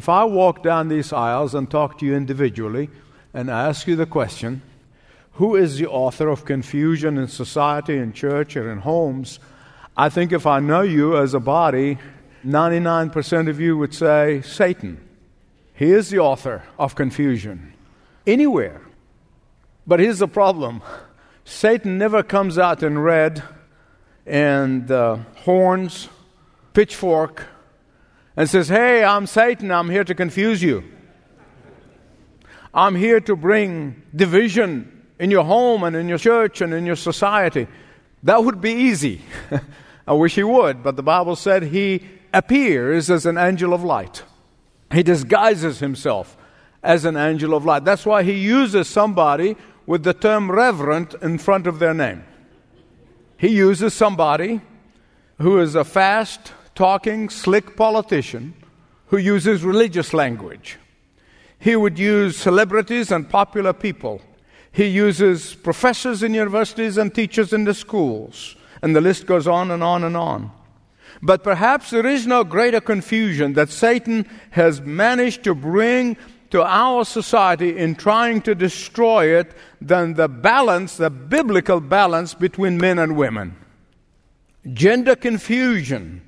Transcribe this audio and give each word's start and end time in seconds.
if 0.00 0.08
I 0.08 0.24
walk 0.24 0.62
down 0.62 0.88
these 0.88 1.12
aisles 1.12 1.54
and 1.54 1.70
talk 1.70 1.98
to 1.98 2.06
you 2.06 2.14
individually 2.14 2.88
and 3.34 3.50
ask 3.50 3.86
you 3.86 3.96
the 3.96 4.06
question, 4.06 4.62
who 5.32 5.56
is 5.56 5.76
the 5.76 5.88
author 5.88 6.28
of 6.28 6.46
confusion 6.46 7.18
in 7.18 7.28
society, 7.28 7.98
in 7.98 8.14
church, 8.14 8.56
or 8.56 8.72
in 8.72 8.78
homes? 8.78 9.40
I 9.98 10.08
think 10.08 10.32
if 10.32 10.46
I 10.46 10.58
know 10.58 10.80
you 10.80 11.18
as 11.18 11.34
a 11.34 11.38
body, 11.38 11.98
99% 12.46 13.50
of 13.50 13.60
you 13.60 13.76
would 13.76 13.92
say 13.92 14.40
Satan. 14.40 15.06
He 15.74 15.90
is 15.90 16.08
the 16.08 16.20
author 16.20 16.62
of 16.78 16.94
confusion 16.94 17.74
anywhere. 18.26 18.80
But 19.86 20.00
here's 20.00 20.20
the 20.20 20.28
problem 20.28 20.80
Satan 21.44 21.98
never 21.98 22.22
comes 22.22 22.56
out 22.56 22.82
in 22.82 22.98
red 22.98 23.42
and 24.24 24.90
uh, 24.90 25.18
horns, 25.44 26.08
pitchfork, 26.72 27.44
and 28.40 28.48
says, 28.48 28.68
Hey, 28.68 29.04
I'm 29.04 29.26
Satan, 29.26 29.70
I'm 29.70 29.90
here 29.90 30.02
to 30.02 30.14
confuse 30.14 30.62
you. 30.62 30.82
I'm 32.72 32.94
here 32.94 33.20
to 33.20 33.36
bring 33.36 34.00
division 34.16 35.04
in 35.18 35.30
your 35.30 35.44
home 35.44 35.84
and 35.84 35.94
in 35.94 36.08
your 36.08 36.16
church 36.16 36.62
and 36.62 36.72
in 36.72 36.86
your 36.86 36.96
society. 36.96 37.66
That 38.22 38.42
would 38.42 38.62
be 38.62 38.72
easy. 38.72 39.20
I 40.06 40.14
wish 40.14 40.36
he 40.36 40.42
would, 40.42 40.82
but 40.82 40.96
the 40.96 41.02
Bible 41.02 41.36
said 41.36 41.64
he 41.64 42.02
appears 42.32 43.10
as 43.10 43.26
an 43.26 43.36
angel 43.36 43.74
of 43.74 43.84
light. 43.84 44.22
He 44.90 45.02
disguises 45.02 45.80
himself 45.80 46.34
as 46.82 47.04
an 47.04 47.18
angel 47.18 47.52
of 47.52 47.66
light. 47.66 47.84
That's 47.84 48.06
why 48.06 48.22
he 48.22 48.40
uses 48.40 48.88
somebody 48.88 49.54
with 49.84 50.02
the 50.02 50.14
term 50.14 50.50
reverend 50.50 51.14
in 51.20 51.36
front 51.36 51.66
of 51.66 51.78
their 51.78 51.92
name. 51.92 52.24
He 53.36 53.48
uses 53.48 53.92
somebody 53.92 54.62
who 55.36 55.60
is 55.60 55.74
a 55.74 55.84
fast 55.84 56.54
talking, 56.74 57.28
slick 57.28 57.76
politician 57.76 58.54
who 59.06 59.16
uses 59.16 59.64
religious 59.64 60.14
language. 60.14 60.78
He 61.58 61.76
would 61.76 61.98
use 61.98 62.36
celebrities 62.36 63.10
and 63.12 63.28
popular 63.28 63.72
people. 63.72 64.22
He 64.72 64.86
uses 64.86 65.54
professors 65.54 66.22
in 66.22 66.32
universities 66.32 66.96
and 66.96 67.14
teachers 67.14 67.52
in 67.52 67.64
the 67.64 67.74
schools. 67.74 68.56
And 68.82 68.96
the 68.96 69.00
list 69.00 69.26
goes 69.26 69.46
on 69.46 69.70
and 69.70 69.82
on 69.82 70.04
and 70.04 70.16
on. 70.16 70.52
But 71.20 71.42
perhaps 71.42 71.90
there 71.90 72.06
is 72.06 72.26
no 72.26 72.44
greater 72.44 72.80
confusion 72.80 73.52
that 73.54 73.68
Satan 73.68 74.26
has 74.52 74.80
managed 74.80 75.44
to 75.44 75.54
bring 75.54 76.16
to 76.50 76.62
our 76.62 77.04
society 77.04 77.76
in 77.76 77.94
trying 77.94 78.42
to 78.42 78.54
destroy 78.54 79.38
it 79.38 79.52
than 79.80 80.14
the 80.14 80.28
balance, 80.28 80.96
the 80.96 81.10
biblical 81.10 81.80
balance 81.80 82.34
between 82.34 82.78
men 82.78 82.98
and 82.98 83.16
women. 83.16 83.56
Gender 84.72 85.14
confusion 85.14 86.22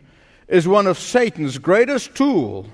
is 0.52 0.68
one 0.68 0.86
of 0.86 0.98
Satan's 0.98 1.56
greatest 1.56 2.14
tools 2.14 2.66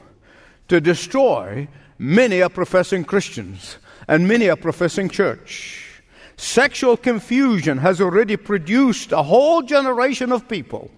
to 0.67 0.81
destroy 0.81 1.69
many 1.97 2.43
are 2.43 2.49
professing 2.49 3.05
Christians 3.05 3.79
and 4.09 4.27
many 4.27 4.51
are 4.51 4.57
professing 4.57 5.09
church. 5.09 6.03
Sexual 6.37 6.97
confusion 6.97 7.79
has 7.79 8.01
already 8.01 8.37
produced 8.37 9.13
a 9.13 9.23
whole 9.23 9.63
generation 9.63 10.33
of 10.33 10.49
people 10.49 10.91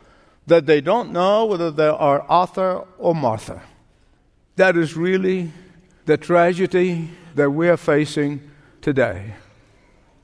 that 0.47 0.65
they 0.65 0.81
don't 0.81 1.13
know 1.13 1.45
whether 1.45 1.71
they 1.71 1.87
are 1.87 2.23
Arthur 2.23 2.87
or 2.97 3.15
Martha. 3.15 3.61
That 4.57 4.79
is 4.79 4.97
really 4.97 5.53
the 6.07 6.17
tragedy 6.17 7.11
that 7.35 7.51
we 7.51 7.69
are 7.69 7.77
facing 7.77 8.41
today. 8.81 9.35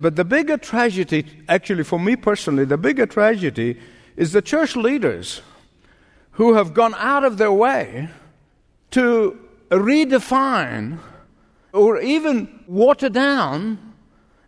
But 0.01 0.17
the 0.17 0.25
bigger 0.25 0.57
tragedy, 0.57 1.27
actually, 1.51 1.85
for 1.85 2.01
me 2.01 2.17
personally, 2.17 2.65
the 2.65 2.79
bigger 2.79 3.05
tragedy 3.05 3.79
is 4.17 4.33
the 4.33 4.41
church 4.41 4.75
leaders 4.75 5.43
who 6.37 6.55
have 6.55 6.75
gone 6.75 6.95
out 6.97 7.25
of 7.25 7.39
their 7.39 7.53
way 7.53 8.09
to 8.91 9.39
redefine 9.71 10.99
or 11.73 12.01
even 12.01 12.63
water 12.67 13.09
down 13.09 13.95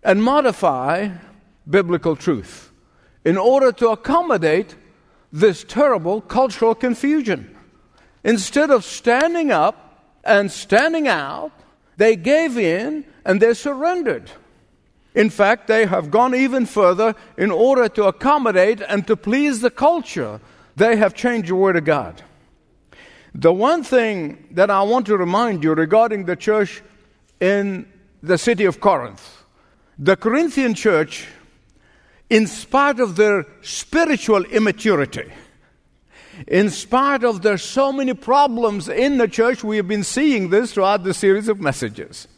and 0.02 0.22
modify 0.22 1.08
biblical 1.68 2.14
truth 2.14 2.70
in 3.24 3.36
order 3.38 3.72
to 3.72 3.88
accommodate 3.88 4.76
this 5.32 5.64
terrible 5.64 6.20
cultural 6.20 6.74
confusion. 6.74 7.56
Instead 8.22 8.70
of 8.70 8.84
standing 8.84 9.50
up 9.50 10.04
and 10.24 10.52
standing 10.52 11.08
out, 11.08 11.52
they 11.96 12.16
gave 12.16 12.58
in 12.58 13.04
and 13.24 13.40
they 13.40 13.54
surrendered. 13.54 14.30
In 15.14 15.30
fact, 15.30 15.66
they 15.66 15.86
have 15.86 16.10
gone 16.10 16.34
even 16.34 16.66
further 16.66 17.14
in 17.38 17.50
order 17.50 17.88
to 17.88 18.04
accommodate 18.04 18.82
and 18.82 19.06
to 19.06 19.16
please 19.16 19.62
the 19.62 19.70
culture. 19.70 20.38
They 20.78 20.96
have 20.96 21.14
changed 21.14 21.48
the 21.48 21.56
Word 21.56 21.76
of 21.76 21.84
God. 21.84 22.22
The 23.34 23.52
one 23.52 23.82
thing 23.82 24.46
that 24.52 24.70
I 24.70 24.82
want 24.82 25.06
to 25.06 25.16
remind 25.16 25.64
you 25.64 25.74
regarding 25.74 26.24
the 26.24 26.36
church 26.36 26.82
in 27.40 27.86
the 28.22 28.38
city 28.38 28.64
of 28.64 28.80
Corinth, 28.80 29.44
the 29.98 30.16
Corinthian 30.16 30.74
church, 30.74 31.26
in 32.30 32.46
spite 32.46 33.00
of 33.00 33.16
their 33.16 33.44
spiritual 33.60 34.44
immaturity, 34.44 35.32
in 36.46 36.70
spite 36.70 37.24
of 37.24 37.42
there's 37.42 37.62
so 37.62 37.92
many 37.92 38.14
problems 38.14 38.88
in 38.88 39.18
the 39.18 39.26
church, 39.26 39.64
we 39.64 39.78
have 39.78 39.88
been 39.88 40.04
seeing 40.04 40.50
this 40.50 40.74
throughout 40.74 41.02
the 41.02 41.12
series 41.12 41.48
of 41.48 41.60
messages. 41.60 42.28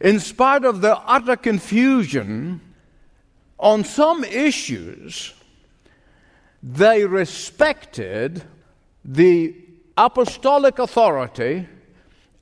In 0.00 0.18
spite 0.18 0.64
of 0.64 0.80
the 0.80 0.98
utter 0.98 1.36
confusion 1.36 2.60
on 3.56 3.84
some 3.84 4.24
issues, 4.24 5.32
they 6.62 7.04
respected 7.04 8.42
the 9.04 9.54
apostolic 9.96 10.78
authority 10.78 11.66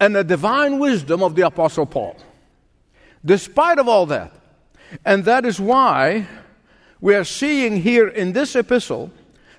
and 0.00 0.14
the 0.14 0.24
divine 0.24 0.78
wisdom 0.78 1.22
of 1.22 1.34
the 1.34 1.46
apostle 1.46 1.86
Paul. 1.86 2.16
Despite 3.24 3.78
of 3.78 3.88
all 3.88 4.06
that, 4.06 4.32
and 5.04 5.24
that 5.24 5.44
is 5.44 5.58
why 5.60 6.26
we 7.00 7.14
are 7.14 7.24
seeing 7.24 7.82
here 7.82 8.08
in 8.08 8.32
this 8.32 8.54
epistle 8.54 9.10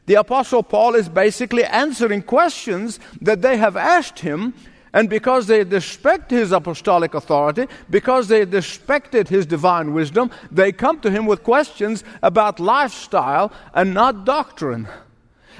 the 0.07 0.15
apostle 0.15 0.63
Paul 0.63 0.95
is 0.95 1.09
basically 1.09 1.65
answering 1.65 2.21
questions 2.21 2.97
that 3.21 3.41
they 3.41 3.57
have 3.57 3.75
asked 3.75 4.19
him 4.19 4.53
and 4.93 5.09
because 5.09 5.47
they 5.47 5.63
respect 5.63 6.31
his 6.31 6.51
apostolic 6.51 7.13
authority, 7.13 7.67
because 7.89 8.27
they 8.27 8.45
respected 8.45 9.27
his 9.27 9.45
divine 9.45 9.93
wisdom, 9.93 10.31
they 10.51 10.71
come 10.71 10.99
to 11.01 11.11
him 11.11 11.25
with 11.25 11.43
questions 11.43 12.03
about 12.21 12.59
lifestyle 12.59 13.51
and 13.73 13.93
not 13.93 14.25
doctrine. 14.25 14.87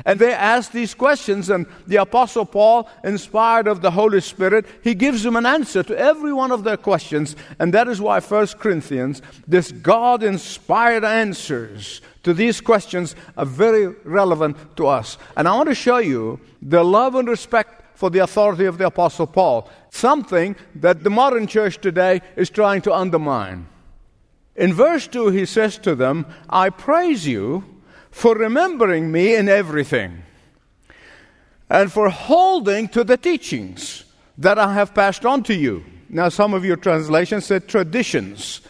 And 0.06 0.20
they 0.20 0.34
ask 0.34 0.72
these 0.72 0.94
questions, 0.94 1.50
and 1.50 1.66
the 1.88 1.96
Apostle 1.98 2.46
Paul, 2.46 2.90
inspired 3.04 3.68
of 3.68 3.82
the 3.82 3.92
Holy 3.92 4.22
Spirit, 4.22 4.66
he 4.84 4.94
gives 4.94 5.24
them 5.24 5.36
an 5.36 5.46
answer 5.46 5.82
to 5.84 5.98
every 5.98 6.34
one 6.34 6.52
of 6.52 6.64
their 6.64 6.78
questions. 6.78 7.36
And 7.60 7.74
that 7.74 7.88
is 7.88 8.00
why 8.00 8.20
1 8.20 8.48
Corinthians, 8.60 9.22
this 9.48 9.72
God 9.72 10.24
inspired 10.24 11.04
answers 11.04 12.02
to 12.24 12.34
these 12.34 12.62
questions, 12.62 13.16
are 13.38 13.46
very 13.46 13.88
relevant 14.04 14.58
to 14.78 14.88
us. 14.88 15.18
And 15.36 15.48
I 15.48 15.56
want 15.56 15.70
to 15.70 15.76
show 15.76 15.98
you 15.98 16.40
the 16.62 16.84
love 16.84 17.16
and 17.16 17.28
respect 17.28 17.84
for 17.98 18.12
the 18.12 18.20
authority 18.20 18.66
of 18.66 18.78
the 18.78 18.86
Apostle 18.86 19.26
Paul, 19.26 19.68
something 19.90 20.56
that 20.76 21.04
the 21.04 21.10
modern 21.10 21.48
church 21.48 21.82
today 21.82 22.22
is 22.36 22.48
trying 22.48 22.84
to 22.84 22.94
undermine. 22.94 23.68
In 24.56 24.72
verse 24.72 25.08
2, 25.08 25.30
he 25.30 25.48
says 25.48 25.80
to 25.80 25.96
them, 25.96 26.28
I 26.48 26.70
praise 26.70 27.26
you 27.26 27.64
for 28.12 28.36
remembering 28.36 29.12
me 29.12 29.34
in 29.34 29.50
everything, 29.50 30.22
and 31.72 31.92
for 31.92 32.10
holding 32.10 32.88
to 32.90 33.04
the 33.04 33.18
teachings 33.18 34.04
that 34.38 34.60
I 34.60 34.74
have 34.74 34.94
passed 34.94 35.26
on 35.26 35.42
to 35.44 35.56
you. 35.56 35.84
Now, 36.08 36.30
some 36.30 36.54
of 36.54 36.64
your 36.64 36.78
translations 36.78 37.48
said 37.48 37.68
traditions. 37.68 38.62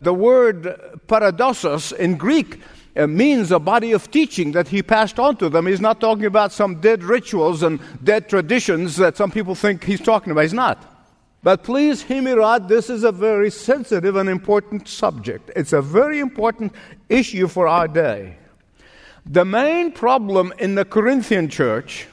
The 0.00 0.14
word 0.14 1.00
paradosis 1.08 1.90
in 1.90 2.16
Greek 2.16 2.60
Uh, 2.96 3.06
means 3.06 3.52
a 3.52 3.58
body 3.58 3.92
of 3.92 4.10
teaching 4.10 4.50
that 4.52 4.66
he 4.66 4.82
passed 4.82 5.20
on 5.20 5.36
to 5.36 5.48
them. 5.48 5.66
He's 5.66 5.80
not 5.80 6.00
talking 6.00 6.24
about 6.24 6.50
some 6.50 6.80
dead 6.80 7.04
rituals 7.04 7.62
and 7.62 7.78
dead 8.02 8.28
traditions 8.28 8.96
that 8.96 9.16
some 9.16 9.30
people 9.30 9.54
think 9.54 9.84
he's 9.84 10.00
talking 10.00 10.32
about. 10.32 10.42
He's 10.42 10.52
not. 10.52 10.90
But 11.42 11.62
please 11.62 12.04
right, 12.10 12.66
this 12.66 12.90
is 12.90 13.04
a 13.04 13.12
very 13.12 13.50
sensitive 13.50 14.16
and 14.16 14.28
important 14.28 14.88
subject. 14.88 15.50
It's 15.56 15.72
a 15.72 15.80
very 15.80 16.18
important 16.18 16.74
issue 17.08 17.46
for 17.46 17.68
our 17.68 17.88
day. 17.88 18.36
The 19.24 19.44
main 19.44 19.92
problem 19.92 20.52
in 20.58 20.74
the 20.74 20.84
Corinthian 20.84 21.48
church 21.48 22.08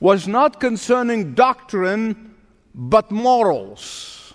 was 0.00 0.28
not 0.28 0.60
concerning 0.60 1.34
doctrine, 1.34 2.34
but 2.74 3.10
morals. 3.10 4.34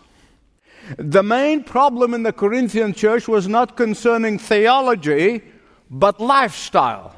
The 0.98 1.24
main 1.24 1.64
problem 1.64 2.14
in 2.14 2.24
the 2.24 2.34
Corinthian 2.34 2.94
church 2.94 3.28
was 3.28 3.48
not 3.48 3.78
concerning 3.78 4.40
theology, 4.40 5.42
but 5.90 6.20
lifestyle. 6.20 7.16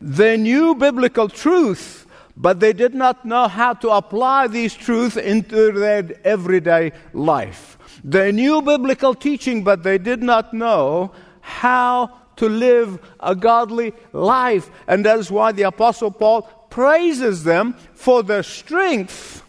They 0.00 0.36
knew 0.36 0.74
biblical 0.74 1.28
truth, 1.28 2.06
but 2.36 2.60
they 2.60 2.72
did 2.72 2.94
not 2.94 3.24
know 3.24 3.46
how 3.46 3.74
to 3.74 3.90
apply 3.90 4.48
these 4.48 4.74
truths 4.74 5.16
into 5.16 5.72
their 5.72 6.10
everyday 6.24 6.92
life. 7.12 7.78
They 8.02 8.32
knew 8.32 8.62
biblical 8.62 9.14
teaching, 9.14 9.62
but 9.62 9.82
they 9.82 9.98
did 9.98 10.22
not 10.22 10.52
know 10.52 11.12
how 11.40 12.10
to 12.36 12.48
live 12.48 12.98
a 13.20 13.36
godly 13.36 13.92
life. 14.12 14.70
And 14.88 15.04
that 15.04 15.18
is 15.18 15.30
why 15.30 15.52
the 15.52 15.62
Apostle 15.62 16.10
Paul 16.10 16.42
praises 16.70 17.44
them 17.44 17.74
for 17.94 18.22
their 18.22 18.42
strength 18.42 19.44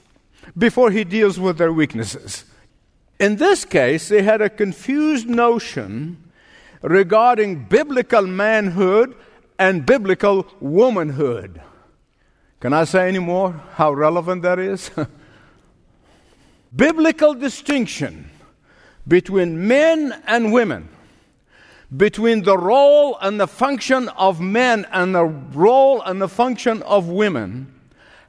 before 0.57 0.91
he 0.91 1.03
deals 1.03 1.39
with 1.39 1.57
their 1.57 1.73
weaknesses. 1.73 2.45
In 3.19 3.37
this 3.37 3.63
case, 3.65 4.09
they 4.09 4.21
had 4.21 4.41
a 4.41 4.49
confused 4.49 5.27
notion 5.27 6.17
regarding 6.83 7.63
biblical 7.63 8.27
manhood 8.27 9.15
and 9.57 9.85
biblical 9.85 10.45
womanhood. 10.59 11.61
Can 12.59 12.73
I 12.73 12.83
say 12.83 13.07
any 13.07 13.19
more 13.19 13.53
how 13.73 13.93
relevant 13.93 14.43
that 14.43 14.59
is? 14.59 14.91
biblical 16.75 17.33
distinction 17.33 18.29
between 19.07 19.67
men 19.67 20.21
and 20.27 20.53
women, 20.53 20.89
between 21.95 22.43
the 22.43 22.57
role 22.57 23.17
and 23.21 23.39
the 23.39 23.47
function 23.47 24.09
of 24.09 24.39
men 24.41 24.85
and 24.91 25.15
the 25.15 25.25
role 25.25 26.01
and 26.01 26.21
the 26.21 26.29
function 26.29 26.81
of 26.83 27.07
women, 27.07 27.73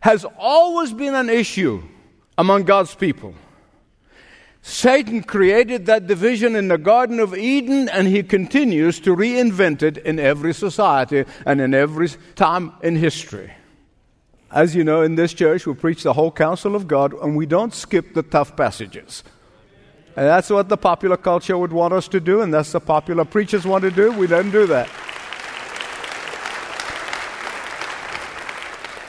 has 0.01 0.25
always 0.39 0.93
been 0.93 1.15
an 1.15 1.29
issue 1.29 1.83
among 2.37 2.65
God's 2.65 2.95
people. 2.95 3.35
Satan 4.67 5.23
created 5.23 5.85
that 5.85 6.07
division 6.07 6.57
in 6.57 6.69
the 6.69 6.79
Garden 6.79 7.21
of 7.21 7.37
Eden, 7.37 7.87
and 7.91 8.09
he 8.09 8.23
continues 8.23 8.99
to 9.01 9.15
reinvent 9.15 9.83
it 9.83 9.99
in 9.99 10.19
every 10.19 10.55
society 10.55 11.27
and 11.45 11.61
in 11.61 11.75
every 11.75 12.09
time 12.35 12.73
in 12.83 12.97
history. 12.97 13.53
As 14.51 14.75
you 14.75 14.83
know, 14.83 15.03
in 15.03 15.17
this 15.17 15.35
church, 15.35 15.67
we 15.67 15.75
preach 15.75 16.03
the 16.03 16.15
whole 16.15 16.33
counsel 16.33 16.75
of 16.75 16.89
God, 16.89 17.13
and 17.13 17.37
we 17.37 17.45
don't 17.45 17.75
skip 17.75 18.15
the 18.15 18.23
tough 18.23 18.57
passages. 18.57 19.23
And 20.17 20.27
that's 20.27 20.49
what 20.49 20.71
the 20.71 20.79
popular 20.79 21.19
culture 21.19 21.59
would 21.59 21.73
want 21.73 21.93
us 21.93 22.09
to 22.09 22.19
do, 22.19 22.41
and 22.41 22.53
that's 22.53 22.73
the 22.73 22.81
popular 22.81 23.27
preachers 23.27 23.67
want 23.67 23.83
to 23.83 23.91
do. 23.91 24.13
We 24.13 24.29
don't 24.29 24.51
do 24.51 24.67
that. 24.69 24.89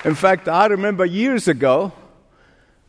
In 0.03 0.15
fact, 0.15 0.49
I 0.49 0.65
remember 0.65 1.05
years 1.05 1.47
ago, 1.47 1.93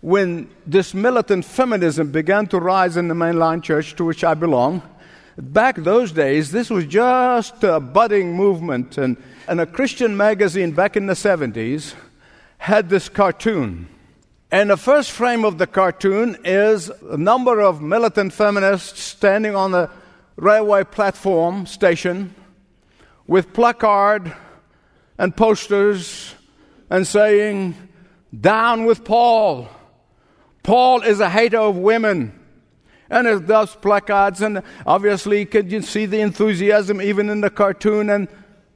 when 0.06 0.48
this 0.64 0.94
militant 0.94 1.44
feminism 1.44 2.12
began 2.12 2.46
to 2.46 2.60
rise 2.60 2.96
in 2.96 3.08
the 3.08 3.14
mainline 3.14 3.60
church 3.60 3.96
to 3.96 4.04
which 4.04 4.22
I 4.22 4.34
belong, 4.34 4.80
back 5.36 5.74
those 5.74 6.12
days, 6.12 6.52
this 6.52 6.70
was 6.70 6.86
just 6.86 7.64
a 7.64 7.80
budding 7.80 8.36
movement. 8.36 8.98
And, 8.98 9.16
and 9.48 9.60
a 9.60 9.66
Christian 9.66 10.16
magazine 10.16 10.70
back 10.70 10.96
in 10.96 11.06
the 11.06 11.14
70s 11.14 11.94
had 12.58 12.88
this 12.88 13.08
cartoon. 13.08 13.88
And 14.52 14.70
the 14.70 14.76
first 14.76 15.10
frame 15.10 15.44
of 15.44 15.58
the 15.58 15.66
cartoon 15.66 16.36
is 16.44 16.88
a 17.10 17.16
number 17.16 17.60
of 17.60 17.82
militant 17.82 18.32
feminists 18.32 19.00
standing 19.00 19.56
on 19.56 19.72
the 19.72 19.90
railway 20.36 20.84
platform 20.84 21.66
station 21.66 22.32
with 23.26 23.52
placard 23.52 24.32
and 25.18 25.36
posters 25.36 26.32
and 26.90 27.04
saying, 27.04 27.74
Down 28.40 28.84
with 28.84 29.04
Paul. 29.04 29.68
Paul 30.66 31.02
is 31.02 31.20
a 31.20 31.30
hater 31.30 31.58
of 31.58 31.76
women. 31.76 32.32
And 33.08 33.28
it 33.28 33.46
does 33.46 33.76
placards, 33.76 34.42
and 34.42 34.64
obviously, 34.84 35.46
could 35.46 35.70
you 35.70 35.80
see 35.80 36.06
the 36.06 36.18
enthusiasm 36.18 37.00
even 37.00 37.30
in 37.30 37.40
the 37.40 37.50
cartoon? 37.50 38.10
And 38.10 38.26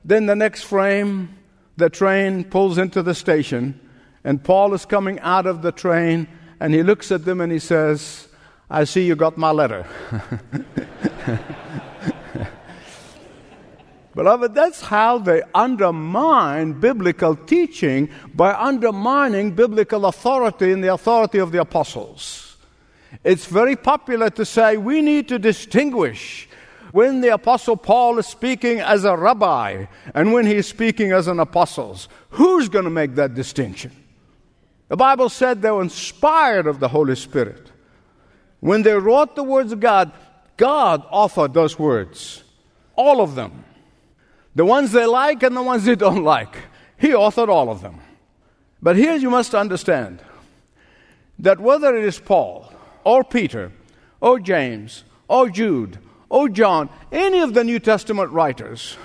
then 0.04 0.26
the 0.26 0.36
next 0.36 0.62
frame, 0.62 1.36
the 1.76 1.90
train 1.90 2.44
pulls 2.44 2.78
into 2.78 3.02
the 3.02 3.12
station, 3.12 3.80
and 4.22 4.42
Paul 4.42 4.72
is 4.72 4.86
coming 4.86 5.18
out 5.18 5.46
of 5.46 5.62
the 5.62 5.72
train, 5.72 6.28
and 6.60 6.72
he 6.72 6.84
looks 6.84 7.10
at 7.10 7.24
them 7.24 7.40
and 7.40 7.50
he 7.50 7.58
says, 7.58 8.28
I 8.70 8.84
see 8.84 9.04
you 9.04 9.16
got 9.16 9.36
my 9.36 9.50
letter. 9.50 9.84
Beloved, 14.14 14.54
that's 14.54 14.80
how 14.80 15.18
they 15.18 15.42
undermine 15.54 16.80
biblical 16.80 17.36
teaching 17.36 18.10
by 18.34 18.52
undermining 18.52 19.52
biblical 19.52 20.06
authority 20.06 20.72
and 20.72 20.82
the 20.82 20.92
authority 20.92 21.38
of 21.38 21.52
the 21.52 21.60
apostles. 21.60 22.56
It's 23.22 23.46
very 23.46 23.76
popular 23.76 24.30
to 24.30 24.44
say 24.44 24.76
we 24.76 25.00
need 25.00 25.28
to 25.28 25.38
distinguish 25.38 26.48
when 26.92 27.20
the 27.20 27.28
apostle 27.28 27.76
Paul 27.76 28.18
is 28.18 28.26
speaking 28.26 28.80
as 28.80 29.04
a 29.04 29.16
rabbi 29.16 29.86
and 30.12 30.32
when 30.32 30.46
he's 30.46 30.66
speaking 30.66 31.12
as 31.12 31.28
an 31.28 31.38
apostle. 31.38 31.96
Who's 32.30 32.68
going 32.68 32.84
to 32.84 32.90
make 32.90 33.14
that 33.14 33.34
distinction? 33.34 33.92
The 34.88 34.96
Bible 34.96 35.28
said 35.28 35.62
they 35.62 35.70
were 35.70 35.82
inspired 35.82 36.66
of 36.66 36.80
the 36.80 36.88
Holy 36.88 37.14
Spirit. 37.14 37.70
When 38.58 38.82
they 38.82 38.94
wrote 38.94 39.36
the 39.36 39.44
words 39.44 39.70
of 39.70 39.78
God, 39.78 40.10
God 40.56 41.08
authored 41.10 41.54
those 41.54 41.78
words, 41.78 42.42
all 42.96 43.20
of 43.20 43.36
them. 43.36 43.64
The 44.54 44.64
ones 44.64 44.92
they 44.92 45.06
like 45.06 45.42
and 45.42 45.56
the 45.56 45.62
ones 45.62 45.84
they 45.84 45.94
don't 45.94 46.24
like. 46.36 46.56
He 46.98 47.08
authored 47.08 47.48
all 47.48 47.70
of 47.70 47.82
them. 47.82 48.00
But 48.82 48.96
here 48.96 49.16
you 49.16 49.30
must 49.30 49.54
understand 49.54 50.22
that 51.38 51.60
whether 51.60 51.96
it 51.96 52.04
is 52.04 52.18
Paul 52.18 52.72
or 53.04 53.24
Peter 53.24 53.72
or 54.20 54.40
James 54.40 55.04
or 55.28 55.48
Jude 55.48 55.98
or 56.28 56.48
John, 56.48 56.88
any 57.12 57.40
of 57.40 57.54
the 57.54 57.64
New 57.64 57.78
Testament 57.78 58.30
writers, 58.32 58.96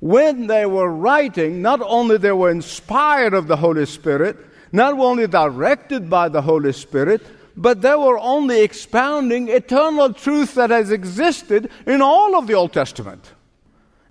when 0.00 0.46
they 0.46 0.64
were 0.66 0.90
writing, 0.90 1.60
not 1.60 1.80
only 1.82 2.18
they 2.18 2.32
were 2.32 2.50
inspired 2.50 3.34
of 3.34 3.48
the 3.48 3.56
Holy 3.56 3.86
Spirit, 3.86 4.36
not 4.70 4.94
only 4.94 5.26
directed 5.26 6.08
by 6.08 6.28
the 6.28 6.42
Holy 6.42 6.72
Spirit, 6.72 7.26
but 7.56 7.82
they 7.82 7.94
were 7.94 8.18
only 8.18 8.62
expounding 8.62 9.48
eternal 9.48 10.12
truth 10.12 10.54
that 10.54 10.70
has 10.70 10.92
existed 10.92 11.70
in 11.86 12.00
all 12.00 12.36
of 12.36 12.46
the 12.46 12.54
Old 12.54 12.72
Testament. 12.72 13.32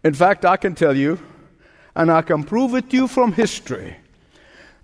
In 0.07 0.13
fact, 0.13 0.45
I 0.45 0.56
can 0.56 0.74
tell 0.74 0.95
you, 0.95 1.19
and 1.94 2.09
I 2.09 2.21
can 2.21 2.45
prove 2.45 2.75
it 2.75 2.89
to 2.92 2.95
you 2.95 3.07
from 3.09 3.33
history, 3.33 3.98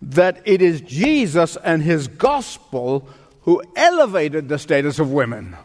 that 0.01 0.41
it 0.43 0.61
is 0.61 0.81
Jesus 0.81 1.55
and 1.63 1.81
his 1.81 2.09
gospel 2.09 3.07
who 3.43 3.63
elevated 3.73 4.49
the 4.49 4.59
status 4.59 4.99
of 4.99 5.13
women. 5.13 5.55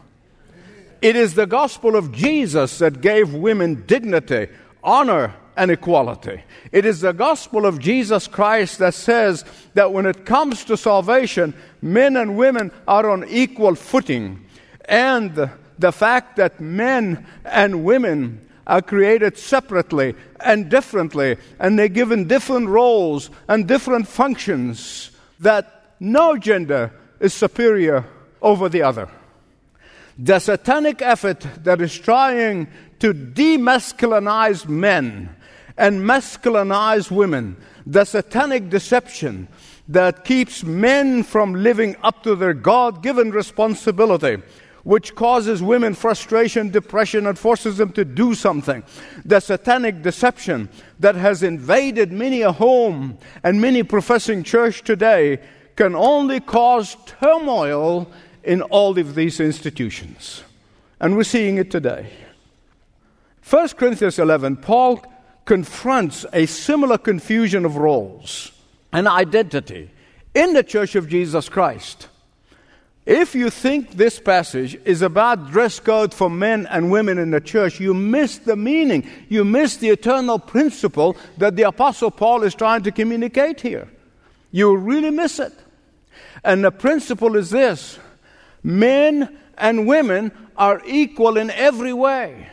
It 1.01 1.17
is 1.17 1.33
the 1.33 1.45
gospel 1.45 1.97
of 1.97 2.13
Jesus 2.13 2.77
that 2.77 3.01
gave 3.01 3.33
women 3.33 3.83
dignity, 3.85 4.47
honor, 4.81 5.35
and 5.57 5.71
equality. 5.71 6.41
It 6.71 6.85
is 6.85 7.01
the 7.01 7.11
gospel 7.11 7.65
of 7.65 7.79
Jesus 7.79 8.29
Christ 8.29 8.79
that 8.79 8.93
says 8.93 9.43
that 9.73 9.91
when 9.91 10.05
it 10.05 10.25
comes 10.25 10.63
to 10.65 10.77
salvation, 10.77 11.53
men 11.81 12.15
and 12.15 12.37
women 12.37 12.71
are 12.87 13.09
on 13.09 13.27
equal 13.27 13.75
footing. 13.75 14.45
And 14.85 15.49
the 15.77 15.91
fact 15.91 16.37
that 16.37 16.61
men 16.61 17.25
and 17.43 17.83
women 17.83 18.45
are 18.69 18.83
created 18.83 19.35
separately 19.35 20.15
and 20.39 20.69
differently, 20.69 21.37
and 21.59 21.77
they're 21.77 21.89
given 21.89 22.27
different 22.27 22.69
roles 22.69 23.31
and 23.47 23.67
different 23.67 24.07
functions, 24.07 25.09
that 25.39 25.95
no 25.99 26.37
gender 26.37 26.93
is 27.19 27.33
superior 27.33 28.05
over 28.41 28.69
the 28.69 28.83
other. 28.83 29.09
The 30.19 30.39
satanic 30.39 31.01
effort 31.01 31.45
that 31.63 31.81
is 31.81 31.97
trying 31.97 32.67
to 32.99 33.13
demasculinize 33.13 34.67
men 34.67 35.35
and 35.75 36.01
masculinize 36.01 37.09
women, 37.09 37.57
the 37.87 38.05
satanic 38.05 38.69
deception 38.69 39.47
that 39.87 40.25
keeps 40.25 40.63
men 40.63 41.23
from 41.23 41.55
living 41.55 41.95
up 42.03 42.21
to 42.23 42.35
their 42.35 42.53
God 42.53 43.01
given 43.01 43.31
responsibility 43.31 44.43
which 44.89 45.13
causes 45.13 45.61
women 45.61 45.93
frustration, 45.93 46.71
depression, 46.71 47.27
and 47.27 47.37
forces 47.37 47.77
them 47.77 47.91
to 47.91 48.03
do 48.03 48.33
something. 48.33 48.81
The 49.23 49.39
satanic 49.39 50.01
deception 50.01 50.67
that 50.99 51.13
has 51.13 51.43
invaded 51.43 52.11
many 52.11 52.41
a 52.41 52.51
home 52.51 53.19
and 53.43 53.61
many 53.61 53.83
professing 53.83 54.41
church 54.41 54.81
today 54.81 55.41
can 55.75 55.93
only 55.93 56.39
cause 56.39 56.97
turmoil 57.05 58.11
in 58.43 58.63
all 58.63 58.97
of 58.97 59.13
these 59.13 59.39
institutions. 59.39 60.43
And 60.99 61.15
we're 61.15 61.23
seeing 61.23 61.59
it 61.59 61.69
today. 61.69 62.09
1 63.47 63.67
Corinthians 63.69 64.17
11, 64.17 64.57
Paul 64.57 65.05
confronts 65.45 66.25
a 66.33 66.47
similar 66.47 66.97
confusion 66.97 67.63
of 67.63 67.77
roles 67.77 68.53
and 68.91 69.07
identity 69.07 69.91
in 70.33 70.53
the 70.53 70.63
church 70.63 70.95
of 70.95 71.07
Jesus 71.07 71.47
Christ. 71.47 72.07
If 73.09 73.33
you 73.33 73.49
think 73.49 73.93
this 73.93 74.19
passage 74.19 74.79
is 74.85 75.01
about 75.01 75.49
dress 75.49 75.79
code 75.79 76.13
for 76.13 76.29
men 76.29 76.67
and 76.67 76.91
women 76.91 77.17
in 77.17 77.31
the 77.31 77.41
church, 77.41 77.79
you 77.79 77.95
miss 77.95 78.37
the 78.37 78.55
meaning. 78.55 79.09
You 79.29 79.43
miss 79.43 79.77
the 79.77 79.89
eternal 79.89 80.37
principle 80.37 81.17
that 81.39 81.55
the 81.55 81.63
Apostle 81.63 82.11
Paul 82.11 82.43
is 82.43 82.53
trying 82.53 82.83
to 82.83 82.91
communicate 82.91 83.61
here. 83.61 83.87
You 84.51 84.75
really 84.75 85.09
miss 85.09 85.39
it. 85.39 85.53
And 86.43 86.63
the 86.63 86.69
principle 86.69 87.35
is 87.35 87.49
this 87.49 87.97
men 88.61 89.39
and 89.57 89.87
women 89.87 90.31
are 90.55 90.79
equal 90.85 91.37
in 91.37 91.49
every 91.49 91.93
way. 91.93 92.47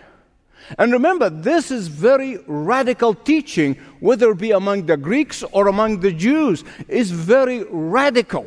And 0.79 0.91
remember, 0.91 1.29
this 1.29 1.71
is 1.71 1.89
very 1.89 2.39
radical 2.47 3.13
teaching, 3.13 3.75
whether 4.01 4.31
it 4.31 4.39
be 4.39 4.53
among 4.53 4.87
the 4.87 4.97
Greeks 4.97 5.43
or 5.53 5.69
among 5.69 6.01
the 6.01 6.13
Jews, 6.13 6.65
is 6.89 7.11
very 7.11 7.63
radical. 7.65 8.47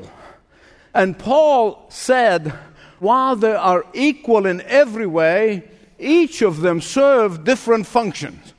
And 0.93 1.17
Paul 1.17 1.85
said, 1.89 2.53
while 2.99 3.35
they 3.35 3.53
are 3.53 3.85
equal 3.93 4.45
in 4.45 4.61
every 4.61 5.07
way, 5.07 5.63
each 5.97 6.41
of 6.41 6.61
them 6.61 6.81
serve 6.81 7.43
different 7.43 7.87
functions. 7.87 8.53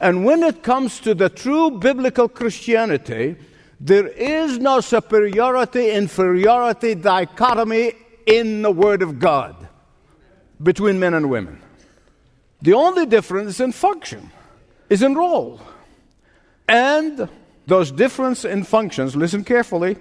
And 0.00 0.24
when 0.24 0.42
it 0.42 0.62
comes 0.62 1.00
to 1.00 1.14
the 1.14 1.28
true 1.28 1.70
biblical 1.70 2.28
Christianity, 2.28 3.36
There 3.80 4.08
is 4.08 4.58
no 4.58 4.80
superiority 4.80 5.90
inferiority 5.90 6.94
dichotomy 6.96 7.92
in 8.26 8.62
the 8.62 8.70
Word 8.70 9.02
of 9.02 9.18
God 9.18 9.68
between 10.60 10.98
men 10.98 11.14
and 11.14 11.30
women. 11.30 11.62
The 12.60 12.72
only 12.72 13.06
difference 13.06 13.60
in 13.60 13.70
function, 13.70 14.32
is 14.90 15.02
in 15.02 15.14
role. 15.14 15.60
And 16.66 17.28
those 17.66 17.92
difference 17.92 18.44
in 18.44 18.64
functions, 18.64 19.14
listen 19.14 19.44
carefully, 19.44 19.96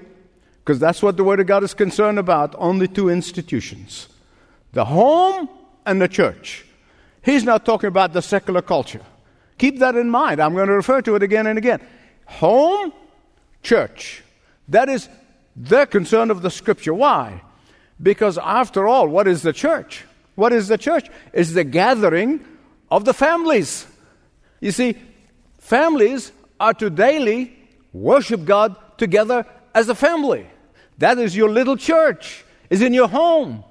because 0.67 0.79
that's 0.79 1.01
what 1.01 1.15
the 1.15 1.23
Word 1.23 1.39
of 1.39 1.47
God 1.47 1.63
is 1.63 1.73
concerned 1.73 2.19
about 2.19 2.53
only 2.57 2.89
two 2.89 3.07
institutions 3.07 4.09
the 4.73 4.83
home 4.83 5.47
and 5.85 6.01
the 6.01 6.09
church. 6.09 6.65
He's 7.23 7.45
not 7.45 7.65
talking 7.65 7.87
about 7.87 8.11
the 8.11 8.21
secular 8.21 8.61
culture. 8.61 8.99
Keep 9.57 9.79
that 9.79 9.95
in 9.95 10.09
mind. 10.09 10.41
I'm 10.41 10.53
going 10.53 10.67
to 10.67 10.73
refer 10.73 11.01
to 11.03 11.15
it 11.15 11.23
again 11.23 11.47
and 11.47 11.57
again. 11.57 11.79
Home, 12.25 12.91
church. 13.63 14.23
That 14.67 14.89
is 14.89 15.07
the 15.55 15.85
concern 15.85 16.31
of 16.31 16.41
the 16.41 16.51
scripture. 16.51 16.93
Why? 16.93 17.41
Because 18.03 18.37
after 18.37 18.89
all, 18.89 19.07
what 19.07 19.25
is 19.25 19.43
the 19.43 19.53
church? 19.53 20.03
What 20.35 20.51
is 20.51 20.67
the 20.67 20.77
church? 20.77 21.09
It's 21.31 21.53
the 21.53 21.63
gathering 21.63 22.45
of 22.91 23.05
the 23.05 23.13
families. 23.13 23.87
You 24.59 24.73
see, 24.73 24.97
families 25.59 26.33
are 26.59 26.73
to 26.73 26.89
daily 26.89 27.57
worship 27.93 28.43
God 28.43 28.75
together 28.97 29.45
as 29.73 29.87
a 29.87 29.95
family. 29.95 30.47
That 30.97 31.17
is 31.19 31.35
your 31.35 31.49
little 31.49 31.77
church, 31.77 32.43
is 32.69 32.81
in 32.81 32.93
your 32.93 33.07
home. 33.07 33.63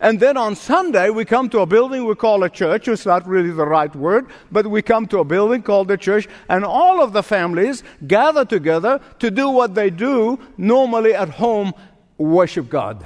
And 0.00 0.18
then 0.18 0.38
on 0.38 0.56
Sunday, 0.56 1.10
we 1.10 1.26
come 1.26 1.50
to 1.50 1.60
a 1.60 1.66
building 1.66 2.06
we 2.06 2.14
call 2.14 2.42
a 2.42 2.48
church. 2.48 2.88
It's 2.88 3.04
not 3.04 3.26
really 3.26 3.50
the 3.50 3.66
right 3.66 3.94
word, 3.94 4.28
but 4.50 4.66
we 4.66 4.80
come 4.80 5.06
to 5.08 5.18
a 5.18 5.24
building 5.24 5.62
called 5.62 5.90
a 5.90 5.98
church, 5.98 6.26
and 6.48 6.64
all 6.64 7.02
of 7.02 7.12
the 7.12 7.22
families 7.22 7.82
gather 8.06 8.46
together 8.46 8.98
to 9.18 9.30
do 9.30 9.50
what 9.50 9.74
they 9.74 9.90
do 9.90 10.38
normally 10.56 11.12
at 11.12 11.28
home 11.28 11.74
worship 12.16 12.70
God 12.70 13.04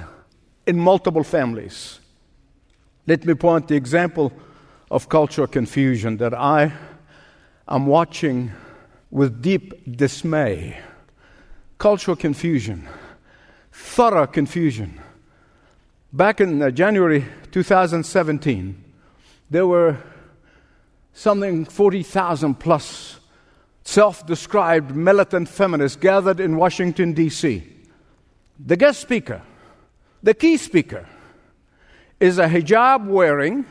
in 0.67 0.79
multiple 0.79 1.25
families. 1.25 1.99
Let 3.07 3.25
me 3.25 3.35
point 3.35 3.69
the 3.69 3.77
example 3.77 4.33
of 4.91 5.09
cultural 5.09 5.49
confusion 5.49 6.17
that 6.19 6.33
I 6.33 6.73
am 7.69 7.87
watching 7.87 8.53
with 9.11 9.43
deep 9.43 9.97
dismay. 9.97 10.79
Cultural 11.79 12.17
confusion, 12.17 12.87
thorough 13.75 14.27
confusion. 14.27 15.01
Back 16.13 16.41
in 16.41 16.63
uh, 16.63 16.71
January 16.71 17.25
2017, 17.51 18.85
there 19.51 19.67
were 19.67 19.97
something 21.13 21.65
40,000 21.65 22.55
plus 22.55 23.19
self 23.83 24.25
described 24.27 24.95
militant 24.95 25.49
feminists 25.49 25.97
gathered 25.97 26.39
in 26.39 26.57
Washington, 26.57 27.15
D.C. 27.15 27.65
The 28.65 28.77
guest 28.77 29.01
speaker, 29.01 29.43
the 30.23 30.35
key 30.35 30.57
speaker, 30.57 31.09
is 32.21 32.39
a 32.39 32.47
hijab 32.47 33.07
wearing, 33.07 33.67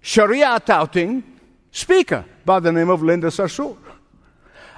Sharia 0.00 0.60
touting 0.64 1.24
speaker 1.72 2.24
by 2.44 2.60
the 2.60 2.70
name 2.70 2.90
of 2.90 3.02
Linda 3.02 3.28
Sarsour. 3.28 3.76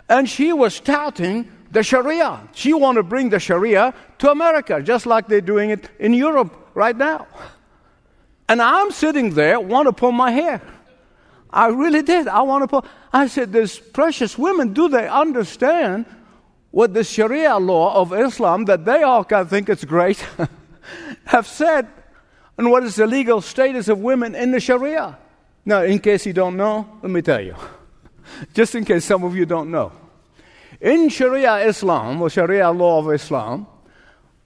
And 0.09 0.27
she 0.27 0.55
was 0.55 0.81
touting 0.81 1.53
the 1.71 1.83
Sharia. 1.83 2.49
She 2.53 2.73
want 2.73 2.97
to 2.97 3.03
bring 3.03 3.31
the 3.31 3.39
Sharia 3.39 3.95
to 4.19 4.31
America, 4.31 4.83
just 4.83 5.07
like 5.07 5.29
they're 5.29 5.41
doing 5.41 5.71
it 5.71 5.91
in 5.99 6.15
Europe 6.15 6.71
right 6.75 6.97
now. 6.97 7.27
And 8.49 8.63
I'm 8.63 8.91
sitting 8.91 9.35
there, 9.35 9.61
want 9.61 9.87
to 9.87 9.93
pull 9.93 10.13
my 10.13 10.31
hair. 10.31 10.63
I 11.51 11.69
really 11.69 12.03
did. 12.03 12.29
I 12.29 12.43
want 12.43 12.63
to 12.63 12.69
pull. 12.69 12.87
I 13.13 13.27
said, 13.27 13.53
These 13.53 13.79
precious 13.79 14.39
women, 14.39 14.73
do 14.73 14.89
they 14.89 15.09
understand 15.09 16.07
what 16.71 16.95
the 16.95 17.05
Sharia 17.05 17.57
law 17.57 17.95
of 17.95 18.13
Islam, 18.13 18.67
that 18.67 18.85
they 18.85 19.03
all 19.03 19.25
kind 19.25 19.43
of 19.43 19.51
think 19.51 19.69
it's 19.69 19.85
great, 19.85 20.25
have 21.25 21.47
said, 21.47 21.89
and 22.59 22.71
what 22.71 22.83
is 22.83 22.97
the 22.97 23.07
legal 23.07 23.41
status 23.41 23.89
of 23.89 23.99
women 24.01 24.35
in 24.35 24.51
the 24.51 24.61
Sharia? 24.61 25.17
Now, 25.65 25.83
in 25.83 25.99
case 25.99 26.27
you 26.27 26.33
don't 26.33 26.57
know, 26.57 26.99
let 27.03 27.11
me 27.11 27.23
tell 27.23 27.41
you. 27.41 27.55
Just 28.55 28.75
in 28.75 28.85
case 28.85 29.05
some 29.05 29.25
of 29.25 29.35
you 29.35 29.47
don't 29.47 29.71
know. 29.71 29.93
In 30.81 31.09
Sharia 31.09 31.67
Islam, 31.67 32.23
or 32.23 32.31
Sharia 32.31 32.71
law 32.71 33.01
of 33.01 33.13
Islam, 33.13 33.67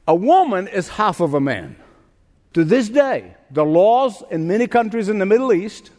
a 0.09 0.15
woman 0.15 0.67
is 0.69 0.89
half 0.89 1.21
of 1.21 1.35
a 1.35 1.41
man. 1.41 1.77
To 2.55 2.65
this 2.65 2.89
day, 2.89 3.35
the 3.51 3.65
laws 3.65 4.23
in 4.31 4.49
many 4.49 4.67
countries 4.67 5.09
in 5.09 5.19
the 5.19 5.27
Middle 5.27 5.53
East, 5.53 5.91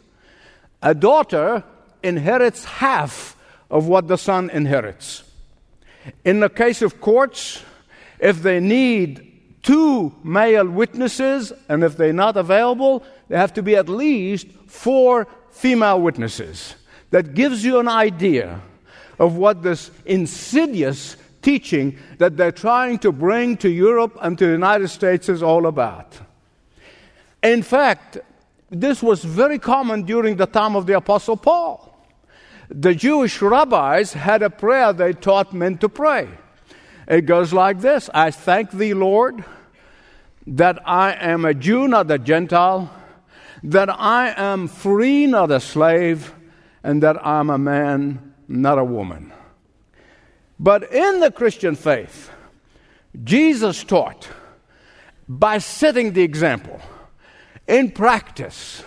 a 0.82 0.94
daughter 0.94 1.62
inherits 2.02 2.64
half 2.64 3.36
of 3.70 3.86
what 3.86 4.08
the 4.08 4.18
son 4.18 4.50
inherits. 4.50 5.22
In 6.24 6.40
the 6.40 6.50
case 6.50 6.82
of 6.82 7.00
courts, 7.00 7.62
if 8.18 8.42
they 8.42 8.60
need 8.60 9.62
two 9.62 10.14
male 10.22 10.66
witnesses, 10.68 11.52
and 11.68 11.82
if 11.82 11.96
they're 11.96 12.12
not 12.12 12.36
available, 12.36 13.04
there 13.28 13.38
have 13.38 13.54
to 13.54 13.62
be 13.62 13.76
at 13.76 13.88
least 13.88 14.48
four 14.66 15.26
female 15.50 16.00
witnesses. 16.00 16.74
That 17.10 17.34
gives 17.34 17.64
you 17.64 17.78
an 17.78 17.88
idea 17.88 18.60
of 19.18 19.36
what 19.36 19.62
this 19.62 19.90
insidious 20.04 21.16
teaching 21.42 21.96
that 22.18 22.36
they're 22.36 22.52
trying 22.52 22.98
to 22.98 23.12
bring 23.12 23.56
to 23.58 23.68
Europe 23.68 24.16
and 24.20 24.38
to 24.38 24.46
the 24.46 24.52
United 24.52 24.88
States 24.88 25.28
is 25.28 25.42
all 25.42 25.66
about. 25.66 26.18
In 27.42 27.62
fact, 27.62 28.18
this 28.70 29.02
was 29.02 29.22
very 29.22 29.58
common 29.58 30.02
during 30.02 30.36
the 30.36 30.46
time 30.46 30.74
of 30.74 30.86
the 30.86 30.96
Apostle 30.96 31.36
Paul. 31.36 31.94
The 32.70 32.94
Jewish 32.94 33.40
rabbis 33.42 34.14
had 34.14 34.42
a 34.42 34.50
prayer 34.50 34.92
they 34.92 35.12
taught 35.12 35.52
men 35.52 35.78
to 35.78 35.88
pray. 35.88 36.28
It 37.06 37.22
goes 37.22 37.52
like 37.52 37.80
this 37.80 38.08
I 38.14 38.30
thank 38.30 38.70
thee, 38.70 38.94
Lord, 38.94 39.44
that 40.46 40.78
I 40.88 41.12
am 41.12 41.44
a 41.44 41.54
Jew, 41.54 41.86
not 41.88 42.10
a 42.10 42.18
Gentile, 42.18 42.90
that 43.62 43.88
I 43.90 44.34
am 44.36 44.68
free, 44.68 45.26
not 45.26 45.50
a 45.50 45.60
slave, 45.60 46.34
and 46.82 47.02
that 47.02 47.24
I'm 47.26 47.50
a 47.50 47.58
man, 47.58 48.33
not 48.48 48.78
a 48.78 48.84
woman. 48.84 49.32
But 50.58 50.92
in 50.92 51.20
the 51.20 51.30
Christian 51.30 51.74
faith, 51.74 52.30
Jesus 53.22 53.84
taught 53.84 54.28
by 55.28 55.58
setting 55.58 56.12
the 56.12 56.22
example 56.22 56.80
in 57.66 57.90
practice, 57.90 58.82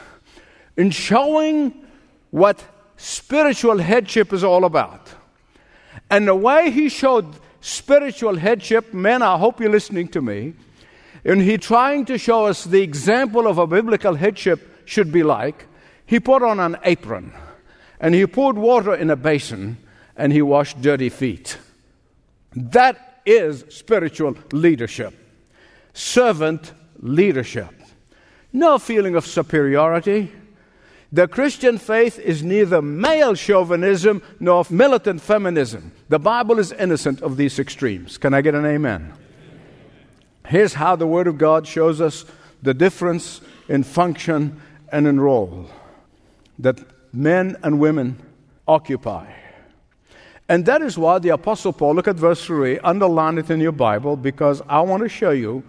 in 0.75 0.91
showing 0.91 1.85
what 2.31 2.63
spiritual 2.97 3.77
headship 3.77 4.33
is 4.33 4.43
all 4.43 4.65
about. 4.65 5.09
And 6.09 6.27
the 6.27 6.35
way 6.35 6.71
he 6.71 6.89
showed 6.89 7.25
spiritual 7.61 8.37
headship, 8.37 8.93
men, 8.93 9.21
I 9.21 9.37
hope 9.37 9.59
you're 9.59 9.69
listening 9.69 10.07
to 10.09 10.21
me, 10.21 10.53
and 11.25 11.41
he 11.41 11.57
trying 11.57 12.05
to 12.05 12.17
show 12.17 12.45
us 12.45 12.63
the 12.63 12.81
example 12.81 13.47
of 13.47 13.57
a 13.57 13.67
biblical 13.67 14.15
headship 14.15 14.83
should 14.85 15.11
be 15.11 15.23
like, 15.23 15.65
he 16.05 16.19
put 16.19 16.43
on 16.43 16.59
an 16.59 16.77
apron 16.83 17.33
and 17.99 18.13
he 18.13 18.25
poured 18.27 18.57
water 18.57 18.93
in 18.93 19.09
a 19.09 19.15
basin 19.15 19.77
and 20.15 20.31
he 20.33 20.41
washed 20.41 20.81
dirty 20.81 21.09
feet. 21.09 21.57
That 22.55 23.21
is 23.25 23.65
spiritual 23.69 24.35
leadership, 24.51 25.13
servant 25.93 26.73
leadership. 26.99 27.73
No 28.53 28.79
feeling 28.79 29.15
of 29.15 29.25
superiority. 29.25 30.31
The 31.11 31.27
Christian 31.27 31.77
faith 31.77 32.19
is 32.19 32.43
neither 32.43 32.81
male 32.81 33.35
chauvinism 33.35 34.21
nor 34.39 34.65
militant 34.69 35.21
feminism. 35.21 35.91
The 36.09 36.19
Bible 36.19 36.59
is 36.59 36.71
innocent 36.71 37.21
of 37.21 37.37
these 37.37 37.59
extremes. 37.59 38.17
Can 38.17 38.33
I 38.33 38.41
get 38.41 38.55
an 38.55 38.65
amen? 38.65 39.13
Here's 40.47 40.73
how 40.73 40.95
the 40.95 41.07
Word 41.07 41.27
of 41.27 41.37
God 41.37 41.67
shows 41.67 42.01
us 42.01 42.25
the 42.61 42.73
difference 42.73 43.41
in 43.69 43.83
function 43.83 44.61
and 44.91 45.05
in 45.05 45.19
role 45.19 45.69
that 46.59 46.79
men 47.17 47.57
and 47.63 47.79
women 47.79 48.21
occupy. 48.67 49.25
And 50.47 50.65
that 50.67 50.81
is 50.81 50.97
why 50.97 51.19
the 51.19 51.29
Apostle 51.29 51.73
Paul, 51.73 51.95
look 51.95 52.07
at 52.07 52.15
verse 52.15 52.45
3, 52.45 52.79
underline 52.79 53.37
it 53.37 53.49
in 53.49 53.59
your 53.59 53.71
Bible 53.71 54.15
because 54.15 54.61
I 54.69 54.81
want 54.81 55.03
to 55.03 55.09
show 55.09 55.31
you 55.31 55.63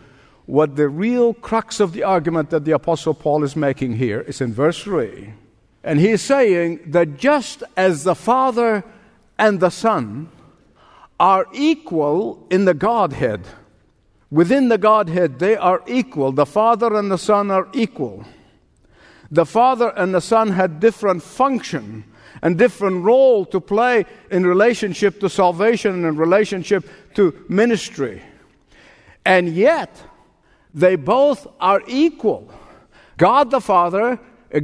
what 0.44 0.76
the 0.76 0.88
real 0.88 1.34
crux 1.34 1.80
of 1.80 1.92
the 1.92 2.04
argument 2.04 2.50
that 2.50 2.64
the 2.64 2.72
Apostle 2.72 3.14
Paul 3.14 3.44
is 3.44 3.56
making 3.56 3.96
here 3.96 4.20
is 4.20 4.40
in 4.40 4.52
verse 4.52 4.82
3. 4.82 5.32
And 5.82 5.98
he 5.98 6.10
is 6.10 6.22
saying 6.22 6.80
that 6.86 7.16
just 7.16 7.62
as 7.76 8.04
the 8.04 8.14
Father 8.14 8.84
and 9.38 9.58
the 9.58 9.70
Son 9.70 10.28
are 11.18 11.46
equal 11.52 12.46
in 12.50 12.66
the 12.66 12.74
Godhead, 12.74 13.40
within 14.30 14.68
the 14.68 14.78
Godhead, 14.78 15.38
they 15.38 15.56
are 15.56 15.82
equal. 15.86 16.30
The 16.30 16.46
Father 16.46 16.94
and 16.94 17.10
the 17.10 17.18
Son 17.18 17.50
are 17.50 17.68
equal. 17.72 18.24
The 19.30 19.46
Father 19.46 19.90
and 19.90 20.14
the 20.14 20.20
Son 20.20 20.52
had 20.52 20.80
different 20.80 21.22
function 21.22 22.04
and 22.42 22.56
different 22.56 23.04
role 23.04 23.44
to 23.46 23.60
play 23.60 24.06
in 24.30 24.46
relationship 24.46 25.20
to 25.20 25.28
salvation 25.28 25.94
and 25.94 26.04
in 26.04 26.16
relationship 26.16 26.88
to 27.14 27.44
ministry. 27.48 28.22
And 29.24 29.48
yet, 29.48 29.94
they 30.72 30.96
both 30.96 31.46
are 31.60 31.82
equal. 31.86 32.50
God 33.16 33.50
the 33.50 33.60
Father, 33.60 34.18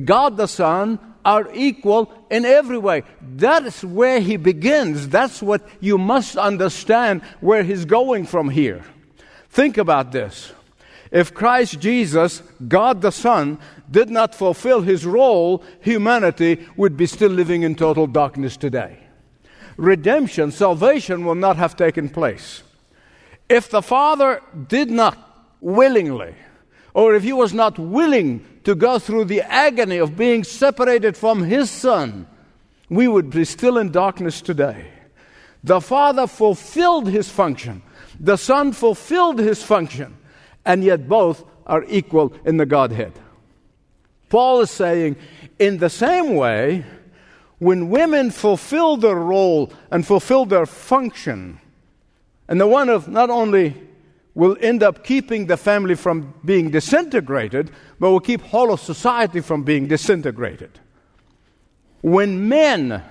God 0.05 0.37
the 0.37 0.47
Son 0.47 0.99
are 1.25 1.49
equal 1.53 2.13
in 2.31 2.45
every 2.45 2.79
way. 2.79 3.03
That 3.37 3.67
is 3.67 3.85
where 3.85 4.21
he 4.21 4.37
begins. 4.37 5.09
That's 5.09 5.43
what 5.43 5.67
you 5.81 5.99
must 5.99 6.37
understand 6.37 7.23
where 7.41 7.63
he's 7.63 7.85
going 7.85 8.27
from 8.27 8.51
here. 8.51 8.85
Think 9.51 9.79
about 9.79 10.13
this. 10.13 10.53
If 11.11 11.33
Christ 11.33 11.81
Jesus, 11.81 12.43
God 12.67 13.01
the 13.01 13.13
Son, 13.13 13.59
did 13.95 14.11
not 14.11 14.35
fulfill 14.35 14.83
his 14.83 15.07
role, 15.07 15.63
humanity 15.81 16.67
would 16.77 16.97
be 16.97 17.07
still 17.07 17.31
living 17.31 17.63
in 17.63 17.77
total 17.77 18.09
darkness 18.09 18.57
today. 18.57 18.99
Redemption, 19.77 20.51
salvation 20.51 21.25
will 21.25 21.37
not 21.37 21.57
have 21.57 21.77
taken 21.77 22.09
place. 22.09 22.65
If 23.49 23.71
the 23.71 23.83
Father 23.83 24.43
did 24.69 24.91
not 24.91 25.17
willingly, 25.61 26.35
or 26.93 27.15
if 27.15 27.23
he 27.23 27.33
was 27.33 27.55
not 27.55 27.79
willing 27.79 28.45
to 28.65 28.75
go 28.75 28.99
through 28.99 29.27
the 29.27 29.43
agony 29.43 29.99
of 29.99 30.17
being 30.17 30.43
separated 30.43 31.17
from 31.17 31.45
his 31.45 31.71
Son, 31.71 32.27
we 32.91 33.07
would 33.07 33.31
be 33.31 33.45
still 33.45 33.79
in 33.79 33.93
darkness 33.93 34.43
today. 34.43 34.91
The 35.63 35.81
Father 35.81 36.27
fulfilled 36.27 37.09
his 37.09 37.29
function, 37.29 37.83
the 38.19 38.37
Son 38.37 38.73
fulfilled 38.73 39.39
his 39.39 39.63
function, 39.63 40.17
and 40.65 40.83
yet 40.83 41.09
both 41.09 41.45
are 41.65 41.85
equal 41.89 42.35
in 42.45 42.57
the 42.57 42.67
Godhead. 42.67 43.13
Paul 44.35 44.63
is 44.63 44.71
saying, 44.73 45.15
in 45.61 45.79
the 45.79 45.89
same 45.89 46.35
way, 46.35 46.85
when 47.61 47.89
women 47.89 48.33
fulfill 48.33 48.97
their 48.97 49.15
role 49.15 49.73
and 49.93 50.05
fulfill 50.05 50.45
their 50.45 50.67
function, 50.67 51.61
and 52.49 52.61
the 52.61 52.67
one 52.67 52.89
of 52.89 53.07
not 53.07 53.31
only 53.31 53.81
will 54.35 54.57
end 54.61 54.83
up 54.83 55.05
keeping 55.05 55.47
the 55.47 55.57
family 55.57 55.95
from 55.95 56.35
being 56.45 56.73
disintegrated, 56.73 57.71
but 58.01 58.11
will 58.11 58.19
keep 58.19 58.41
whole 58.41 58.73
of 58.73 58.81
society 58.81 59.39
from 59.39 59.63
being 59.63 59.87
disintegrated. 59.87 60.81
When 62.01 62.49
men 62.49 63.05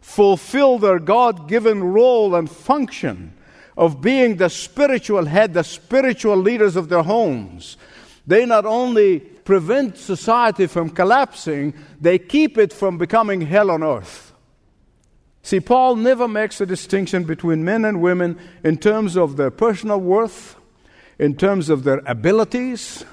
fulfill 0.00 0.80
their 0.80 0.98
God 0.98 1.46
given 1.46 1.84
role 1.84 2.34
and 2.34 2.50
function 2.50 3.34
of 3.76 4.00
being 4.00 4.38
the 4.38 4.50
spiritual 4.50 5.26
head, 5.26 5.54
the 5.54 5.62
spiritual 5.62 6.36
leaders 6.36 6.74
of 6.74 6.88
their 6.88 7.04
homes, 7.04 7.76
they 8.26 8.44
not 8.44 8.66
only 8.66 9.20
prevent 9.20 9.96
society 9.96 10.66
from 10.66 10.90
collapsing, 10.90 11.74
they 12.00 12.18
keep 12.18 12.58
it 12.58 12.72
from 12.72 12.98
becoming 12.98 13.42
hell 13.42 13.70
on 13.70 13.82
earth. 13.82 14.32
See, 15.42 15.60
Paul 15.60 15.94
never 15.94 16.26
makes 16.26 16.60
a 16.60 16.66
distinction 16.66 17.22
between 17.22 17.64
men 17.64 17.84
and 17.84 18.00
women 18.00 18.36
in 18.64 18.78
terms 18.78 19.16
of 19.16 19.36
their 19.36 19.52
personal 19.52 20.00
worth, 20.00 20.56
in 21.20 21.36
terms 21.36 21.70
of 21.70 21.84
their 21.84 22.02
abilities, 22.04 23.04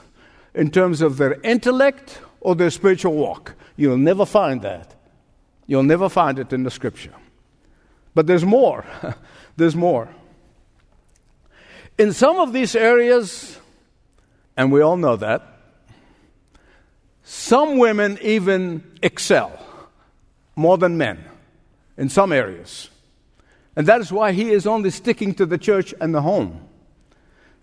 in 0.56 0.72
terms 0.72 1.02
of 1.02 1.18
their 1.18 1.40
intellect, 1.42 2.20
or 2.42 2.56
their 2.56 2.72
spiritual 2.72 3.14
walk. 3.14 3.54
You'll 3.76 3.98
never 3.98 4.26
find 4.26 4.64
that. 4.64 4.96
You'll 5.68 5.84
never 5.84 6.10
find 6.10 6.40
it 6.40 6.52
in 6.52 6.64
the 6.64 6.72
scripture. 6.72 7.14
But 8.16 8.26
there's 8.28 8.44
more. 8.46 8.86
there's 9.56 9.76
more. 9.76 10.10
In 11.98 12.14
some 12.14 12.38
of 12.38 12.52
these 12.52 12.76
areas, 12.76 13.60
and 14.56 14.72
we 14.72 14.82
all 14.82 14.98
know 14.98 15.16
that, 15.16 15.42
some 17.24 17.78
women 17.78 18.20
even 18.22 18.84
excel 19.02 19.52
more 20.56 20.78
than 20.78 20.98
men 20.98 21.24
in 21.98 22.10
some 22.10 22.32
areas. 22.32 22.90
And 23.76 23.88
that 23.88 24.02
is 24.02 24.12
why 24.12 24.34
he 24.34 24.52
is 24.52 24.68
only 24.68 24.90
sticking 24.90 25.34
to 25.36 25.46
the 25.46 25.58
church 25.58 25.94
and 26.00 26.14
the 26.14 26.22
home. 26.22 26.68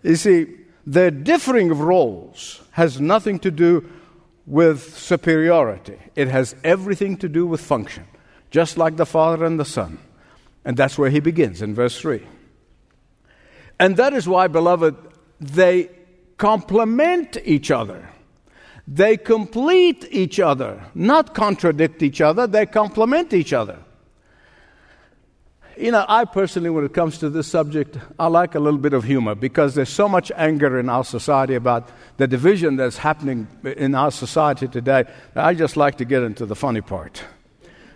You 0.03 0.15
see, 0.15 0.47
the 0.85 1.11
differing 1.11 1.71
of 1.71 1.79
roles 1.79 2.61
has 2.71 2.99
nothing 2.99 3.39
to 3.39 3.51
do 3.51 3.89
with 4.47 4.97
superiority, 4.97 5.97
it 6.15 6.27
has 6.27 6.55
everything 6.63 7.15
to 7.17 7.29
do 7.29 7.45
with 7.45 7.61
function, 7.61 8.05
just 8.49 8.77
like 8.77 8.97
the 8.97 9.05
Father 9.05 9.45
and 9.45 9.59
the 9.59 9.65
Son. 9.65 9.99
And 10.65 10.75
that's 10.75 10.97
where 10.97 11.09
he 11.09 11.19
begins 11.19 11.61
in 11.61 11.73
verse 11.73 11.99
3. 11.99 12.25
And 13.79 13.97
that 13.97 14.13
is 14.13 14.27
why, 14.27 14.47
beloved, 14.47 14.95
they 15.39 15.89
complement 16.41 17.37
each 17.45 17.69
other. 17.69 18.09
They 18.87 19.15
complete 19.15 20.07
each 20.09 20.39
other, 20.39 20.83
not 20.95 21.35
contradict 21.35 22.01
each 22.01 22.19
other, 22.19 22.47
they 22.47 22.65
complement 22.65 23.31
each 23.31 23.53
other. 23.53 23.77
You 25.77 25.91
know, 25.91 26.03
I 26.09 26.25
personally, 26.25 26.71
when 26.71 26.83
it 26.83 26.95
comes 26.95 27.19
to 27.19 27.29
this 27.29 27.47
subject, 27.47 27.99
I 28.17 28.25
like 28.25 28.55
a 28.55 28.59
little 28.59 28.79
bit 28.79 28.93
of 28.93 29.03
humor 29.03 29.35
because 29.35 29.75
there's 29.75 29.89
so 29.89 30.09
much 30.09 30.31
anger 30.35 30.79
in 30.79 30.89
our 30.89 31.03
society 31.03 31.53
about 31.53 31.89
the 32.17 32.27
division 32.27 32.75
that's 32.75 32.97
happening 32.97 33.47
in 33.63 33.93
our 33.93 34.09
society 34.09 34.67
today. 34.67 35.03
I 35.35 35.53
just 35.53 35.77
like 35.77 35.97
to 35.97 36.05
get 36.05 36.23
into 36.23 36.47
the 36.47 36.55
funny 36.55 36.81
part. 36.81 37.23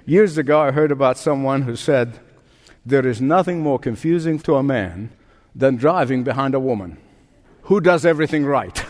Years 0.05 0.37
ago, 0.37 0.61
I 0.61 0.69
heard 0.69 0.91
about 0.91 1.17
someone 1.17 1.63
who 1.63 1.75
said, 1.75 2.19
There 2.85 3.07
is 3.07 3.19
nothing 3.19 3.61
more 3.61 3.79
confusing 3.79 4.37
to 4.41 4.53
a 4.53 4.61
man 4.61 5.09
than 5.55 5.77
driving 5.77 6.23
behind 6.23 6.53
a 6.53 6.59
woman 6.59 6.99
who 7.65 7.81
does 7.81 8.05
everything 8.05 8.45
right. 8.45 8.83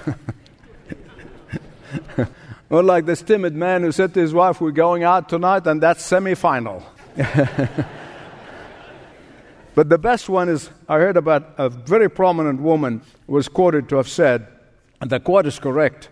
or 2.70 2.82
like 2.84 3.06
this 3.06 3.22
timid 3.22 3.54
man 3.56 3.82
who 3.82 3.92
said 3.92 4.14
to 4.14 4.22
his 4.22 4.34
wife, 4.34 4.62
We're 4.62 4.72
going 4.72 5.04
out 5.04 5.28
tonight, 5.28 5.68
and 5.68 5.82
that's 5.82 6.04
semi 6.04 6.36
final. 6.36 6.84
But 9.76 9.90
the 9.90 9.98
best 9.98 10.30
one 10.30 10.48
is 10.48 10.70
I 10.88 10.98
heard 11.00 11.18
about 11.18 11.54
a 11.58 11.68
very 11.68 12.10
prominent 12.10 12.62
woman 12.62 13.02
was 13.28 13.50
quoted 13.50 13.90
to 13.90 13.98
have 13.98 14.08
said, 14.08 14.48
and 15.02 15.10
the 15.10 15.20
quote 15.20 15.46
is 15.46 15.60
correct. 15.60 16.08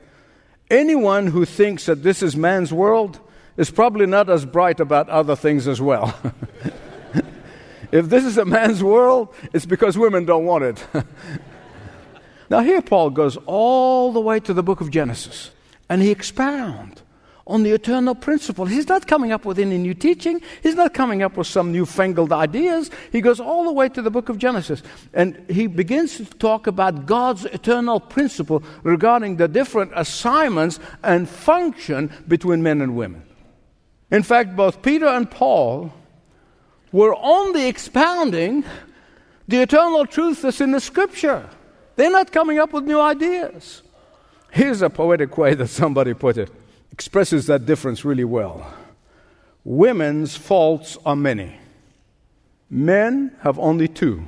Anyone 0.70 1.28
who 1.28 1.46
thinks 1.46 1.86
that 1.86 2.04
this 2.04 2.22
is 2.22 2.36
man's 2.36 2.74
world 2.74 3.22
is 3.56 3.72
probably 3.72 4.06
not 4.06 4.30
as 4.30 4.46
bright 4.46 4.82
about 4.82 5.08
other 5.08 5.36
things 5.36 5.68
as 5.68 5.80
well. 5.80 6.14
if 7.92 8.10
this 8.10 8.26
is 8.26 8.38
a 8.38 8.44
man's 8.44 8.84
world, 8.84 9.34
it's 9.54 9.66
because 9.66 9.98
women 9.98 10.26
don't 10.26 10.46
want 10.46 10.66
it. 10.66 10.86
Now, 12.54 12.60
here 12.60 12.84
Paul 12.84 13.10
goes 13.10 13.36
all 13.48 14.12
the 14.12 14.22
way 14.22 14.40
to 14.42 14.54
the 14.54 14.62
book 14.62 14.80
of 14.80 14.92
Genesis, 14.92 15.50
and 15.90 16.04
he 16.04 16.12
expounds 16.12 17.02
on 17.48 17.64
the 17.64 17.72
eternal 17.72 18.14
principle. 18.14 18.68
He's 18.68 18.88
not 18.88 19.08
coming 19.08 19.32
up 19.32 19.44
with 19.44 19.58
any 19.58 19.80
new 19.80 19.96
teaching. 19.96 20.40
He's 20.62 20.76
not 20.76 20.94
coming 20.94 21.24
up 21.24 21.36
with 21.36 21.48
some 21.48 21.72
newfangled 21.72 22.32
ideas. 22.32 22.92
He 23.12 23.22
goes 23.22 23.40
all 23.40 23.64
the 23.64 23.72
way 23.72 23.90
to 23.90 24.04
the 24.04 24.12
book 24.12 24.30
of 24.30 24.38
Genesis 24.38 24.84
and 25.16 25.44
he 25.50 25.66
begins 25.66 26.18
to 26.18 26.26
talk 26.26 26.68
about 26.68 27.08
God's 27.08 27.46
eternal 27.46 28.00
principle 28.00 28.62
regarding 28.84 29.38
the 29.38 29.48
different 29.48 29.92
assignments 29.96 30.80
and 31.02 31.28
function 31.28 32.12
between 32.28 32.62
men 32.62 32.82
and 32.82 32.96
women. 32.96 33.24
In 34.12 34.22
fact, 34.22 34.56
both 34.56 34.84
Peter 34.84 35.08
and 35.08 35.30
Paul 35.30 35.92
were 36.92 37.16
only 37.20 37.68
expounding 37.68 38.64
the 39.48 39.64
eternal 39.64 40.06
truth 40.06 40.44
that's 40.44 40.62
in 40.62 40.70
the 40.70 40.80
scripture. 40.80 41.50
They're 41.96 42.12
not 42.12 42.32
coming 42.32 42.60
up 42.60 42.74
with 42.74 42.86
new 42.86 43.00
ideas. 43.00 43.82
Here's 44.52 44.82
a 44.82 44.90
poetic 44.90 45.38
way 45.38 45.54
that 45.56 45.68
somebody 45.68 46.14
put 46.14 46.38
it 46.38 46.52
expresses 46.92 47.48
that 47.48 47.66
difference 47.66 48.06
really 48.06 48.24
well. 48.24 48.72
Women's 49.64 50.36
faults 50.36 50.98
are 51.06 51.16
many, 51.16 51.58
men 52.70 53.36
have 53.42 53.58
only 53.58 53.88
two 53.88 54.26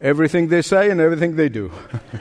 everything 0.00 0.48
they 0.48 0.62
say 0.62 0.90
and 0.90 1.00
everything 1.00 1.36
they 1.36 1.48
do. 1.48 1.70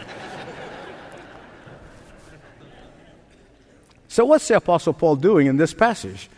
so, 4.08 4.26
what's 4.26 4.48
the 4.48 4.58
Apostle 4.58 4.94
Paul 4.94 5.16
doing 5.16 5.48
in 5.48 5.58
this 5.58 5.74
passage? 5.74 6.30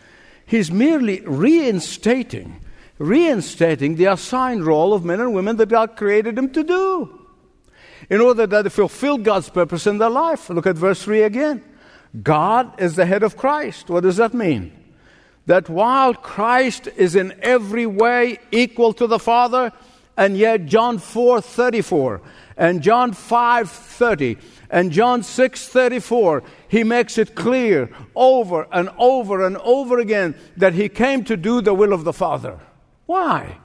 He's 0.46 0.70
merely 0.70 1.20
reinstating, 1.22 2.60
reinstating 2.98 3.96
the 3.96 4.06
assigned 4.06 4.64
role 4.64 4.94
of 4.94 5.04
men 5.04 5.20
and 5.20 5.34
women 5.34 5.56
that 5.56 5.68
God 5.68 5.96
created 5.96 6.36
them 6.36 6.48
to 6.50 6.62
do 6.62 7.21
in 8.10 8.20
order 8.20 8.46
that 8.46 8.62
they 8.62 8.70
fulfill 8.70 9.18
God's 9.18 9.48
purpose 9.48 9.86
in 9.86 9.98
their 9.98 10.10
life. 10.10 10.48
Look 10.50 10.66
at 10.66 10.76
verse 10.76 11.02
3 11.02 11.22
again. 11.22 11.62
God 12.22 12.80
is 12.80 12.96
the 12.96 13.06
head 13.06 13.22
of 13.22 13.36
Christ. 13.36 13.88
What 13.88 14.02
does 14.02 14.16
that 14.16 14.34
mean? 14.34 14.72
That 15.46 15.68
while 15.68 16.14
Christ 16.14 16.88
is 16.96 17.16
in 17.16 17.34
every 17.42 17.86
way 17.86 18.38
equal 18.50 18.92
to 18.94 19.06
the 19.06 19.18
Father, 19.18 19.72
and 20.16 20.36
yet 20.36 20.66
John 20.66 20.98
4 20.98 21.40
34 21.40 22.20
and 22.56 22.82
John 22.82 23.12
5 23.12 23.70
30 23.70 24.36
and 24.70 24.92
John 24.92 25.22
6 25.22 25.68
34, 25.68 26.42
he 26.68 26.84
makes 26.84 27.18
it 27.18 27.34
clear 27.34 27.88
over 28.14 28.66
and 28.72 28.90
over 28.98 29.44
and 29.44 29.56
over 29.58 29.98
again 29.98 30.34
that 30.56 30.74
he 30.74 30.88
came 30.88 31.24
to 31.24 31.36
do 31.36 31.60
the 31.60 31.74
will 31.74 31.92
of 31.92 32.04
the 32.04 32.12
Father. 32.12 32.58
Why? 33.06 33.58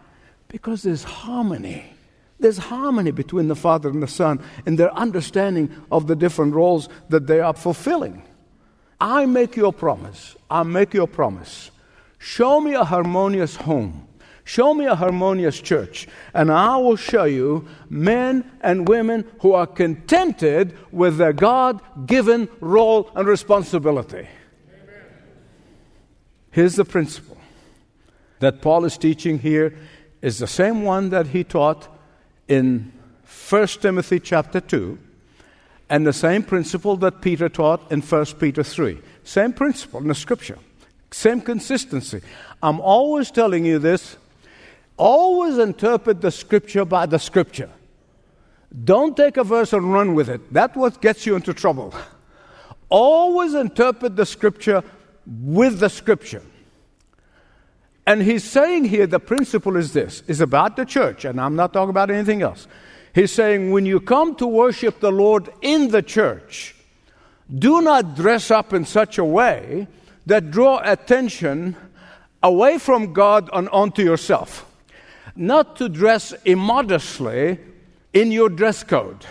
Because 0.47 0.83
there's 0.83 1.03
harmony. 1.03 1.96
There's 2.39 2.57
harmony 2.57 3.11
between 3.11 3.47
the 3.47 3.55
Father 3.55 3.89
and 3.89 4.01
the 4.01 4.07
Son 4.07 4.39
in 4.65 4.75
their 4.75 4.93
understanding 4.93 5.71
of 5.91 6.07
the 6.07 6.15
different 6.15 6.53
roles 6.53 6.87
that 7.09 7.27
they 7.27 7.39
are 7.39 7.53
fulfilling. 7.53 8.23
I 8.99 9.25
make 9.25 9.55
you 9.55 9.67
a 9.67 9.71
promise. 9.71 10.35
I 10.49 10.63
make 10.63 10.93
you 10.93 11.03
a 11.03 11.07
promise. 11.07 11.71
Show 12.19 12.61
me 12.61 12.73
a 12.73 12.83
harmonious 12.83 13.55
home. 13.55 14.07
Show 14.43 14.73
me 14.73 14.85
a 14.85 14.95
harmonious 14.95 15.59
church, 15.59 16.07
and 16.33 16.49
I 16.49 16.77
will 16.77 16.95
show 16.95 17.25
you 17.25 17.67
men 17.89 18.49
and 18.61 18.87
women 18.87 19.25
who 19.41 19.51
are 19.51 19.67
contented 19.67 20.77
with 20.89 21.17
their 21.17 21.33
God 21.33 21.81
given 22.07 22.47
role 22.61 23.11
and 23.13 23.27
responsibility. 23.27 24.19
Amen. 24.19 25.03
Here's 26.49 26.77
the 26.77 26.85
principle 26.85 27.37
that 28.39 28.61
Paul 28.61 28.85
is 28.85 28.97
teaching 28.97 29.39
here 29.39 29.77
is 30.21 30.39
the 30.39 30.47
same 30.47 30.83
one 30.83 31.09
that 31.09 31.27
he 31.27 31.43
taught 31.43 31.89
in 32.47 32.91
1 33.49 33.67
Timothy 33.67 34.19
chapter 34.19 34.59
2 34.59 34.97
and 35.89 36.05
the 36.05 36.13
same 36.13 36.43
principle 36.43 36.97
that 36.97 37.21
Peter 37.21 37.49
taught 37.49 37.91
in 37.91 38.01
1 38.01 38.25
Peter 38.39 38.63
3. 38.63 38.99
Same 39.23 39.53
principle 39.53 40.01
in 40.01 40.07
the 40.07 40.15
scripture. 40.15 40.57
Same 41.11 41.39
consistency. 41.41 42.21
I'm 42.61 42.79
always 42.81 43.31
telling 43.31 43.65
you 43.65 43.79
this. 43.79 44.17
Always 44.97 45.57
interpret 45.57 46.21
the 46.21 46.31
scripture 46.31 46.83
by 46.83 47.05
the 47.05 47.19
scripture. 47.19 47.69
Don't 48.83 49.15
take 49.15 49.37
a 49.37 49.43
verse 49.43 49.71
and 49.71 49.93
run 49.93 50.13
with 50.13 50.29
it. 50.29 50.41
That's 50.51 50.75
what 50.75 51.01
gets 51.01 51.25
you 51.25 51.35
into 51.35 51.53
trouble. 51.53 51.93
Always 52.89 53.53
interpret 53.53 54.15
the 54.15 54.25
scripture 54.25 54.83
with 55.25 55.79
the 55.79 55.89
scripture. 55.89 56.41
And 58.07 58.23
he's 58.23 58.45
saying 58.45 58.85
here 58.85 59.05
the 59.05 59.19
principle 59.19 59.75
is 59.75 59.91
this 59.91 60.23
is 60.27 60.39
about 60.39 60.77
the 60.77 60.85
church, 60.85 61.25
and 61.25 61.41
I'm 61.41 61.57
not 61.57 61.73
talking 61.73 61.89
about 61.89 62.09
anything 62.09 62.41
else. 62.41 62.65
He's 63.13 63.33
saying 63.33 63.71
when 63.71 63.85
you 63.85 63.99
come 63.99 64.33
to 64.35 64.47
worship 64.47 65.01
the 65.01 65.11
Lord 65.11 65.49
in 65.61 65.89
the 65.89 66.01
church, 66.01 66.73
do 67.53 67.81
not 67.81 68.15
dress 68.15 68.49
up 68.49 68.71
in 68.71 68.85
such 68.85 69.17
a 69.17 69.25
way 69.25 69.87
that 70.25 70.51
draw 70.51 70.79
attention 70.83 71.75
away 72.41 72.77
from 72.77 73.11
God 73.11 73.49
and 73.51 73.67
onto 73.69 74.03
yourself. 74.03 74.65
Not 75.35 75.75
to 75.75 75.89
dress 75.89 76.33
immodestly 76.45 77.59
in 78.13 78.31
your 78.31 78.47
dress 78.47 78.83
code. 78.83 79.25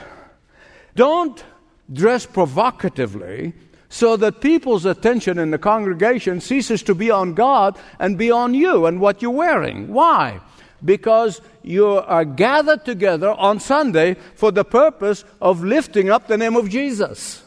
Don't 0.94 1.42
dress 1.90 2.26
provocatively 2.26 3.54
so 3.88 4.16
that 4.16 4.40
people's 4.40 4.84
attention 4.84 5.38
in 5.38 5.50
the 5.50 5.58
congregation 5.58 6.40
ceases 6.40 6.82
to 6.82 6.94
be 6.94 7.10
on 7.10 7.34
God 7.34 7.78
and 7.98 8.18
be 8.18 8.30
on 8.30 8.54
you 8.54 8.86
and 8.86 9.00
what 9.00 9.22
you're 9.22 9.30
wearing. 9.30 9.92
Why? 9.92 10.40
Because 10.84 11.40
you 11.62 11.86
are 11.86 12.24
gathered 12.24 12.84
together 12.84 13.30
on 13.30 13.60
Sunday 13.60 14.16
for 14.34 14.50
the 14.50 14.64
purpose 14.64 15.24
of 15.40 15.62
lifting 15.64 16.10
up 16.10 16.26
the 16.26 16.36
name 16.36 16.56
of 16.56 16.68
Jesus. 16.68 17.42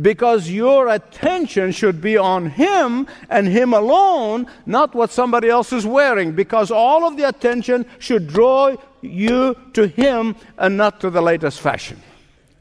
Because 0.00 0.48
your 0.48 0.88
attention 0.88 1.72
should 1.72 2.00
be 2.00 2.16
on 2.16 2.50
Him 2.50 3.06
and 3.28 3.46
Him 3.46 3.74
alone, 3.74 4.46
not 4.64 4.94
what 4.94 5.10
somebody 5.10 5.48
else 5.50 5.72
is 5.72 5.86
wearing. 5.86 6.32
Because 6.32 6.70
all 6.70 7.06
of 7.06 7.16
the 7.16 7.28
attention 7.28 7.84
should 7.98 8.26
draw 8.26 8.76
you 9.02 9.56
to 9.74 9.86
Him 9.86 10.36
and 10.56 10.76
not 10.76 11.00
to 11.00 11.10
the 11.10 11.20
latest 11.20 11.60
fashion. 11.60 12.00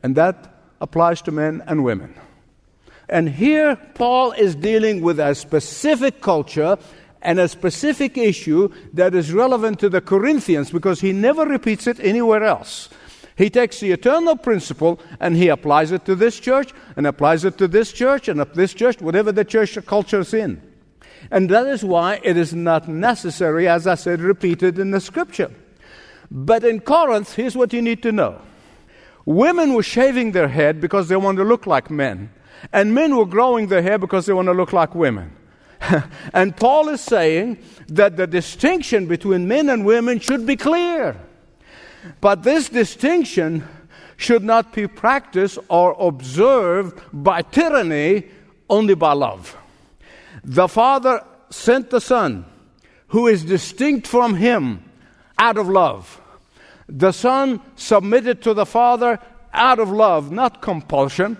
And 0.03 0.15
that 0.15 0.55
applies 0.81 1.21
to 1.23 1.31
men 1.31 1.63
and 1.67 1.83
women. 1.83 2.15
And 3.12 3.28
here, 3.28 3.76
Paul 3.93 4.32
is 4.32 4.56
dealing 4.56 5.02
with 5.02 5.19
a 5.19 5.36
specific 5.36 6.21
culture 6.21 6.78
and 7.21 7.39
a 7.39 7.50
specific 7.50 8.17
issue 8.17 8.69
that 8.93 9.13
is 9.13 9.34
relevant 9.34 9.80
to 9.80 9.89
the 9.89 10.00
Corinthians 10.00 10.71
because 10.71 11.02
he 11.02 11.12
never 11.12 11.45
repeats 11.45 11.88
it 11.88 12.00
anywhere 12.00 12.43
else. 12.43 12.88
He 13.36 13.50
takes 13.50 13.82
the 13.82 13.91
eternal 13.91 14.38
principle 14.38 15.00
and 15.19 15.36
he 15.36 15.50
applies 15.50 15.91
it 15.91 16.06
to 16.06 16.15
this 16.15 16.39
church 16.39 16.74
and 16.95 17.06
applies 17.06 17.43
it 17.43 17.58
to 17.58 17.67
this 17.67 17.91
church 17.91 18.30
and 18.30 18.39
up 18.39 18.54
this 18.54 18.74
church, 18.74 19.02
whatever 19.02 19.34
the 19.34 19.43
church 19.45 19.78
culture 19.86 20.21
is 20.21 20.34
in. 20.34 20.62
And 21.30 21.50
that 21.50 21.67
is 21.67 21.84
why 21.84 22.21
it 22.24 22.38
is 22.38 22.54
not 22.54 22.88
necessary, 22.88 23.67
as 23.67 23.88
I 23.88 23.95
said, 23.95 24.21
repeated 24.21 24.80
in 24.80 24.91
the 24.91 25.02
scripture. 25.02 25.52
But 26.32 26.63
in 26.63 26.80
Corinth, 26.80 27.36
here's 27.36 27.58
what 27.58 27.74
you 27.74 27.82
need 27.82 28.02
to 28.04 28.13
know 28.13 28.41
women 29.26 29.74
were 29.74 29.84
shaving 29.84 30.32
their 30.32 30.47
head 30.47 30.80
because 30.80 31.10
they 31.10 31.17
wanted 31.17 31.39
to 31.39 31.43
look 31.43 31.67
like 31.67 31.91
men. 31.91 32.30
And 32.71 32.93
men 32.93 33.15
were 33.15 33.26
growing 33.26 33.67
their 33.67 33.82
hair 33.82 33.97
because 33.97 34.26
they 34.26 34.34
want 34.34 34.47
to 34.47 34.54
look 34.54 34.74
like 34.74 34.95
women. 34.95 35.36
and 36.34 36.56
Paul 36.56 36.89
is 36.89 37.02
saying 37.02 37.58
that 37.88 38.17
the 38.17 38.28
distinction 38.28 39.08
between 39.08 39.47
men 39.47 39.69
and 39.69 39.86
women 39.86 40.19
should 40.19 40.45
be 40.45 40.56
clear. 40.56 41.15
But 42.19 42.43
this 42.43 42.69
distinction 42.69 43.67
should 44.17 44.43
not 44.43 44.74
be 44.74 44.88
practiced 44.88 45.58
or 45.67 45.95
observed 46.00 47.02
by 47.12 47.41
tyranny, 47.41 48.26
only 48.69 48.93
by 48.93 49.13
love. 49.13 49.58
The 50.43 50.67
Father 50.67 51.24
sent 51.50 51.89
the 51.89 52.02
Son, 52.02 52.45
who 53.08 53.28
is 53.28 53.43
distinct 53.43 54.08
from 54.08 54.36
Him, 54.36 54.84
out 55.38 55.58
of 55.58 55.67
love. 55.67 56.21
The 56.88 57.12
Son 57.12 57.62
submitted 57.76 58.41
to 58.43 58.54
the 58.54 58.65
Father 58.65 59.19
out 59.54 59.80
of 59.80 59.89
love, 59.89 60.32
not 60.32 60.62
compulsion. 60.62 61.38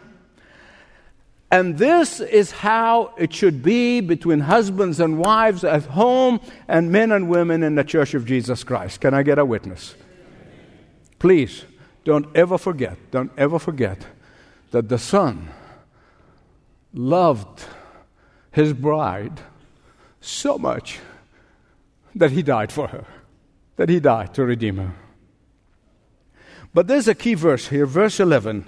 And 1.52 1.78
this 1.78 2.22
is 2.22 2.52
how 2.52 3.14
it 3.18 3.34
should 3.34 3.62
be 3.62 4.00
between 4.00 4.40
husbands 4.40 5.02
and 5.02 5.20
wives 5.20 5.66
at 5.66 5.84
home 5.84 6.40
and 6.70 6.94
men 6.94 7.12
and 7.12 7.28
women 7.28 7.62
in 7.62 7.76
the 7.76 7.84
church 7.84 8.14
of 8.14 8.26
Jesus 8.26 8.64
Christ. 8.64 9.02
Can 9.02 9.14
I 9.14 9.22
get 9.22 9.38
a 9.38 9.44
witness? 9.44 9.96
Please, 11.20 11.66
don't 12.06 12.26
ever 12.36 12.58
forget, 12.58 12.98
don't 13.12 13.32
ever 13.38 13.60
forget 13.60 14.08
that 14.72 14.88
the 14.88 14.98
Son 14.98 15.50
loved 16.94 17.66
his 18.52 18.72
bride 18.72 19.42
so 20.22 20.58
much 20.58 21.00
that 22.16 22.32
he 22.32 22.42
died 22.42 22.72
for 22.72 22.88
her, 22.88 23.06
that 23.76 23.90
he 23.90 24.00
died 24.00 24.34
to 24.36 24.46
redeem 24.46 24.78
her. 24.78 24.94
But 26.74 26.88
there's 26.88 27.10
a 27.10 27.16
key 27.16 27.34
verse 27.34 27.68
here, 27.68 27.86
verse 27.86 28.22
11. 28.22 28.66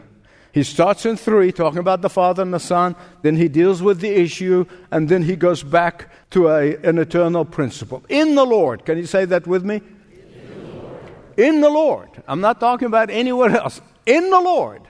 He 0.54 0.62
starts 0.62 1.04
in 1.08 1.18
three, 1.18 1.52
talking 1.52 1.80
about 1.80 2.04
the 2.04 2.12
Father 2.12 2.44
and 2.44 2.54
the 2.54 2.60
Son, 2.60 2.96
then 3.24 3.38
he 3.38 3.48
deals 3.48 3.82
with 3.82 4.02
the 4.02 4.12
issue, 4.12 4.66
and 4.92 5.10
then 5.10 5.24
he 5.24 5.36
goes 5.36 5.64
back 5.64 6.10
to 6.30 6.48
a, 6.48 6.76
an 6.84 7.00
eternal 7.00 7.44
principle. 7.44 8.04
In 8.08 8.36
the 8.36 8.46
Lord. 8.46 8.86
Can 8.86 9.00
you 9.00 9.08
say 9.08 9.26
that 9.26 9.48
with 9.48 9.66
me? 9.66 9.82
In 9.82 10.48
the 10.48 10.70
Lord. 10.70 11.02
In 11.38 11.62
the 11.62 11.70
Lord. 11.72 12.10
I'm 12.28 12.40
not 12.40 12.60
talking 12.60 12.86
about 12.86 13.10
anywhere 13.10 13.50
else. 13.50 13.82
In 14.06 14.30
the 14.30 14.40
Lord. 14.40 14.84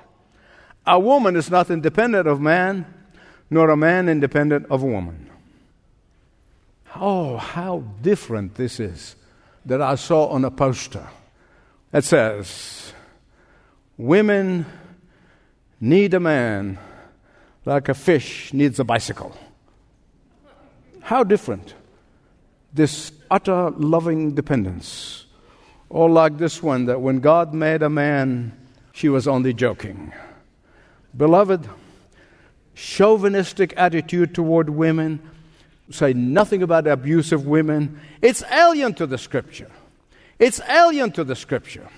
A 0.85 0.99
woman 0.99 1.37
is 1.37 1.49
not 1.49 1.71
independent 1.71 2.27
of 2.27 2.41
man, 2.41 2.85
nor 3.49 3.69
a 3.69 3.77
man 3.77 4.09
independent 4.09 4.65
of 4.69 4.83
a 4.83 4.85
woman. 4.85 5.29
Oh, 6.93 7.37
how 7.37 7.85
different 8.01 8.55
this 8.55 8.81
is 8.81 9.15
that 9.65 9.81
I 9.81 9.95
saw 9.95 10.25
on 10.27 10.43
a 10.43 10.51
poster. 10.51 11.07
It 11.93 12.03
says, 12.03 12.91
Women 13.95 14.65
need 15.83 16.13
a 16.13 16.19
man 16.19 16.79
like 17.65 17.89
a 17.89 17.93
fish 17.93 18.53
needs 18.53 18.79
a 18.79 18.85
bicycle. 18.85 19.35
How 21.01 21.25
different. 21.25 21.73
This 22.73 23.11
utter 23.29 23.69
loving 23.71 24.33
dependence. 24.33 25.25
Or 25.89 26.09
like 26.09 26.37
this 26.37 26.63
one 26.63 26.85
that 26.85 27.01
when 27.01 27.19
God 27.19 27.53
made 27.53 27.83
a 27.83 27.89
man, 27.89 28.57
she 28.93 29.09
was 29.09 29.27
only 29.27 29.53
joking. 29.53 30.13
Beloved, 31.15 31.69
chauvinistic 32.75 33.73
attitude 33.75 34.33
toward 34.33 34.69
women, 34.69 35.19
say 35.91 36.13
nothing 36.13 36.63
about 36.63 36.87
abusive 36.87 37.45
women. 37.45 37.99
It's 38.21 38.41
alien 38.43 38.93
to 38.95 39.05
the 39.05 39.17
scripture. 39.17 39.69
It's 40.39 40.61
alien 40.61 41.11
to 41.11 41.25
the 41.25 41.35
scripture. 41.35 41.89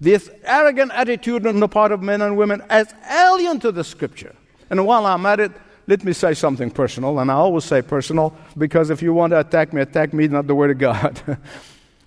This 0.00 0.30
arrogant 0.44 0.92
attitude 0.92 1.46
on 1.46 1.60
the 1.60 1.68
part 1.68 1.92
of 1.92 2.02
men 2.02 2.20
and 2.20 2.36
women 2.36 2.62
as 2.68 2.92
alien 3.10 3.60
to 3.60 3.72
the 3.72 3.84
scripture. 3.84 4.34
And 4.70 4.86
while 4.86 5.06
I'm 5.06 5.24
at 5.26 5.40
it, 5.40 5.52
let 5.86 6.02
me 6.02 6.12
say 6.12 6.34
something 6.34 6.70
personal, 6.70 7.18
and 7.18 7.30
I 7.30 7.34
always 7.34 7.64
say 7.64 7.82
personal 7.82 8.34
because 8.56 8.90
if 8.90 9.02
you 9.02 9.12
want 9.12 9.32
to 9.32 9.40
attack 9.40 9.72
me, 9.72 9.82
attack 9.82 10.14
me, 10.14 10.26
not 10.28 10.46
the 10.46 10.54
Word 10.54 10.70
of 10.70 10.78
God. 10.78 11.20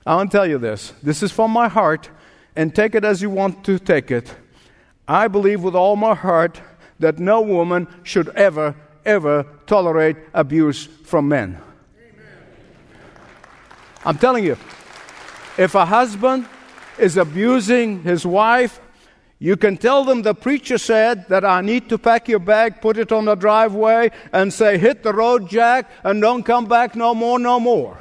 I 0.06 0.16
want 0.16 0.32
to 0.32 0.38
tell 0.38 0.48
you 0.48 0.58
this. 0.58 0.94
This 1.04 1.22
is 1.22 1.32
from 1.32 1.52
my 1.52 1.68
heart, 1.68 2.10
and 2.56 2.74
take 2.74 2.96
it 2.96 3.06
as 3.06 3.22
you 3.22 3.30
want 3.30 3.64
to 3.66 3.78
take 3.78 4.10
it. 4.10 4.34
I 5.08 5.28
believe 5.28 5.62
with 5.62 5.76
all 5.76 5.96
my 5.96 6.16
heart 6.16 6.60
that 7.00 7.20
no 7.20 7.42
woman 7.42 7.88
should 8.02 8.30
ever, 8.30 8.76
ever 9.06 9.46
tolerate 9.68 10.18
abuse 10.34 10.86
from 10.86 11.28
men. 11.28 11.62
Amen. 12.00 12.26
I'm 14.04 14.18
telling 14.18 14.44
you, 14.44 14.58
if 15.58 15.76
a 15.76 15.86
husband 15.86 16.48
is 17.00 17.18
abusing 17.18 18.04
his 18.04 18.26
wife, 18.26 18.80
you 19.40 19.56
can 19.56 19.78
tell 19.78 20.04
them 20.04 20.24
the 20.24 20.34
preacher 20.34 20.80
said 20.80 21.28
that 21.30 21.46
I 21.46 21.62
need 21.62 21.90
to 21.90 21.98
pack 22.00 22.28
your 22.28 22.40
bag, 22.40 22.82
put 22.82 22.98
it 22.98 23.12
on 23.12 23.26
the 23.26 23.36
driveway, 23.36 24.10
and 24.34 24.52
say, 24.52 24.80
hit 24.80 25.04
the 25.04 25.14
road, 25.14 25.48
Jack, 25.48 25.90
and 26.04 26.22
don't 26.22 26.44
come 26.44 26.66
back 26.66 26.96
no 26.96 27.14
more, 27.14 27.38
no 27.38 27.60
more. 27.60 28.00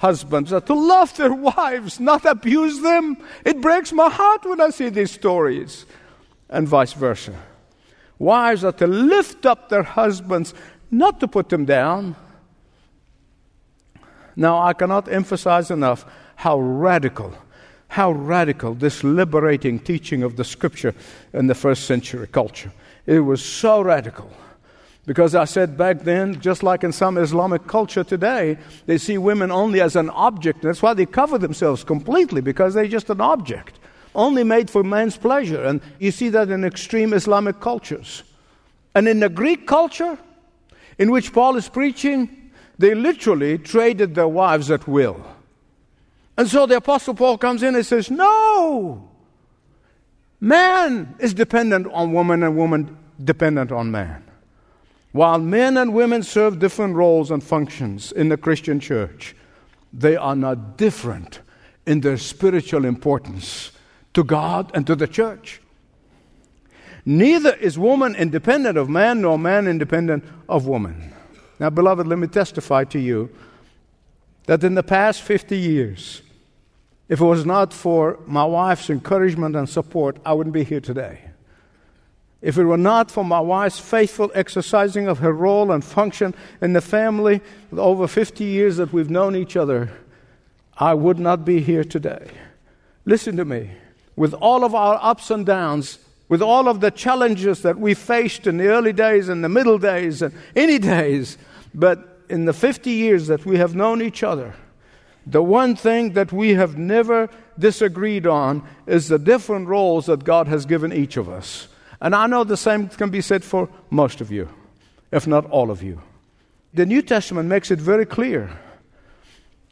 Husbands 0.00 0.52
are 0.52 0.60
to 0.60 0.74
love 0.74 1.16
their 1.16 1.32
wives, 1.56 1.98
not 1.98 2.26
abuse 2.26 2.80
them. 2.82 3.16
It 3.46 3.62
breaks 3.62 3.92
my 3.92 4.10
heart 4.10 4.44
when 4.44 4.60
I 4.60 4.70
see 4.70 4.90
these 4.90 5.10
stories, 5.10 5.86
and 6.50 6.68
vice 6.68 6.92
versa. 6.92 7.34
Wives 8.18 8.62
are 8.62 8.72
to 8.72 8.86
lift 8.86 9.46
up 9.46 9.70
their 9.70 9.82
husbands, 9.82 10.52
not 10.90 11.18
to 11.20 11.28
put 11.28 11.48
them 11.48 11.64
down. 11.64 12.14
Now, 14.36 14.62
I 14.62 14.74
cannot 14.74 15.10
emphasize 15.10 15.70
enough 15.70 16.04
how 16.36 16.58
radical, 16.58 17.34
how 17.88 18.12
radical 18.12 18.74
this 18.74 19.04
liberating 19.04 19.78
teaching 19.78 20.22
of 20.22 20.36
the 20.36 20.44
scripture 20.44 20.94
in 21.32 21.48
the 21.48 21.54
first 21.54 21.84
century 21.84 22.26
culture. 22.26 22.72
It 23.06 23.20
was 23.20 23.44
so 23.44 23.82
radical 23.82 24.30
Because 25.06 25.36
I 25.36 25.44
said 25.44 25.76
back 25.78 26.00
then, 26.00 26.40
just 26.40 26.64
like 26.64 26.82
in 26.82 26.90
some 26.90 27.16
Islamic 27.16 27.68
culture 27.68 28.02
today, 28.02 28.58
they 28.86 28.98
see 28.98 29.18
women 29.18 29.52
only 29.52 29.80
as 29.80 29.94
an 29.94 30.10
object. 30.10 30.62
That's 30.62 30.82
why 30.82 30.94
they 30.94 31.06
cover 31.06 31.38
themselves 31.38 31.84
completely, 31.84 32.40
because 32.40 32.74
they're 32.74 32.88
just 32.88 33.08
an 33.08 33.20
object, 33.20 33.78
only 34.16 34.42
made 34.42 34.68
for 34.68 34.82
man's 34.82 35.16
pleasure. 35.16 35.62
And 35.62 35.80
you 36.00 36.10
see 36.10 36.28
that 36.30 36.50
in 36.50 36.64
extreme 36.64 37.14
Islamic 37.14 37.60
cultures. 37.60 38.24
And 38.96 39.06
in 39.06 39.20
the 39.20 39.28
Greek 39.28 39.68
culture, 39.68 40.18
in 40.98 41.12
which 41.12 41.32
Paul 41.32 41.54
is 41.54 41.68
preaching, 41.68 42.50
they 42.76 42.94
literally 42.94 43.58
traded 43.58 44.16
their 44.16 44.28
wives 44.28 44.72
at 44.72 44.88
will. 44.88 45.24
And 46.36 46.48
so 46.48 46.66
the 46.66 46.76
Apostle 46.76 47.14
Paul 47.14 47.38
comes 47.38 47.62
in 47.62 47.74
and 47.74 47.86
says, 47.86 48.10
No! 48.10 49.10
Man 50.40 51.14
is 51.18 51.32
dependent 51.32 51.86
on 51.92 52.12
woman 52.12 52.42
and 52.42 52.56
woman 52.56 52.96
dependent 53.22 53.72
on 53.72 53.90
man. 53.90 54.22
While 55.12 55.38
men 55.38 55.78
and 55.78 55.94
women 55.94 56.22
serve 56.22 56.58
different 56.58 56.94
roles 56.94 57.30
and 57.30 57.42
functions 57.42 58.12
in 58.12 58.28
the 58.28 58.36
Christian 58.36 58.80
church, 58.80 59.34
they 59.92 60.14
are 60.14 60.36
not 60.36 60.76
different 60.76 61.40
in 61.86 62.02
their 62.02 62.18
spiritual 62.18 62.84
importance 62.84 63.72
to 64.12 64.22
God 64.22 64.70
and 64.74 64.86
to 64.86 64.94
the 64.94 65.06
church. 65.06 65.62
Neither 67.06 67.54
is 67.54 67.78
woman 67.78 68.14
independent 68.14 68.76
of 68.76 68.90
man, 68.90 69.22
nor 69.22 69.38
man 69.38 69.66
independent 69.66 70.24
of 70.48 70.66
woman. 70.66 71.14
Now, 71.58 71.70
beloved, 71.70 72.06
let 72.06 72.18
me 72.18 72.26
testify 72.26 72.84
to 72.84 72.98
you 72.98 73.30
that 74.46 74.62
in 74.64 74.74
the 74.74 74.82
past 74.82 75.22
50 75.22 75.56
years, 75.56 76.22
if 77.08 77.20
it 77.20 77.24
was 77.24 77.46
not 77.46 77.72
for 77.72 78.18
my 78.26 78.44
wife's 78.44 78.90
encouragement 78.90 79.54
and 79.54 79.68
support, 79.68 80.18
I 80.24 80.32
wouldn't 80.32 80.54
be 80.54 80.64
here 80.64 80.80
today. 80.80 81.20
If 82.42 82.58
it 82.58 82.64
were 82.64 82.76
not 82.76 83.10
for 83.10 83.24
my 83.24 83.40
wife's 83.40 83.78
faithful 83.78 84.30
exercising 84.34 85.08
of 85.08 85.20
her 85.20 85.32
role 85.32 85.72
and 85.72 85.84
function 85.84 86.34
in 86.60 86.72
the 86.72 86.80
family, 86.80 87.40
over 87.72 88.06
50 88.06 88.44
years 88.44 88.76
that 88.76 88.92
we've 88.92 89.10
known 89.10 89.34
each 89.34 89.56
other, 89.56 89.90
I 90.76 90.94
would 90.94 91.18
not 91.18 91.44
be 91.44 91.60
here 91.60 91.84
today. 91.84 92.30
Listen 93.04 93.36
to 93.36 93.44
me. 93.44 93.70
With 94.16 94.34
all 94.34 94.64
of 94.64 94.74
our 94.74 94.98
ups 95.00 95.30
and 95.30 95.46
downs, 95.46 95.98
with 96.28 96.42
all 96.42 96.68
of 96.68 96.80
the 96.80 96.90
challenges 96.90 97.62
that 97.62 97.78
we 97.78 97.94
faced 97.94 98.46
in 98.46 98.56
the 98.56 98.66
early 98.66 98.92
days 98.92 99.28
and 99.28 99.44
the 99.44 99.48
middle 99.48 99.78
days 99.78 100.22
and 100.22 100.34
any 100.54 100.78
days, 100.78 101.38
but 101.74 102.20
in 102.28 102.46
the 102.46 102.52
50 102.52 102.90
years 102.90 103.28
that 103.28 103.46
we 103.46 103.58
have 103.58 103.74
known 103.74 104.02
each 104.02 104.22
other, 104.22 104.54
the 105.26 105.42
one 105.42 105.74
thing 105.74 106.12
that 106.12 106.32
we 106.32 106.54
have 106.54 106.78
never 106.78 107.28
disagreed 107.58 108.26
on 108.26 108.62
is 108.86 109.08
the 109.08 109.18
different 109.18 109.66
roles 109.66 110.06
that 110.06 110.22
God 110.22 110.46
has 110.46 110.66
given 110.66 110.92
each 110.92 111.16
of 111.16 111.28
us. 111.28 111.66
And 112.00 112.14
I 112.14 112.26
know 112.26 112.44
the 112.44 112.56
same 112.56 112.88
can 112.88 113.10
be 113.10 113.20
said 113.20 113.42
for 113.42 113.68
most 113.90 114.20
of 114.20 114.30
you, 114.30 114.48
if 115.10 115.26
not 115.26 115.46
all 115.46 115.70
of 115.70 115.82
you. 115.82 116.00
The 116.74 116.86
New 116.86 117.02
Testament 117.02 117.48
makes 117.48 117.70
it 117.70 117.80
very 117.80 118.06
clear 118.06 118.50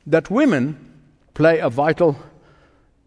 that 0.07 0.31
women 0.31 0.93
play 1.35 1.59
a 1.61 1.71
vital 1.71 2.17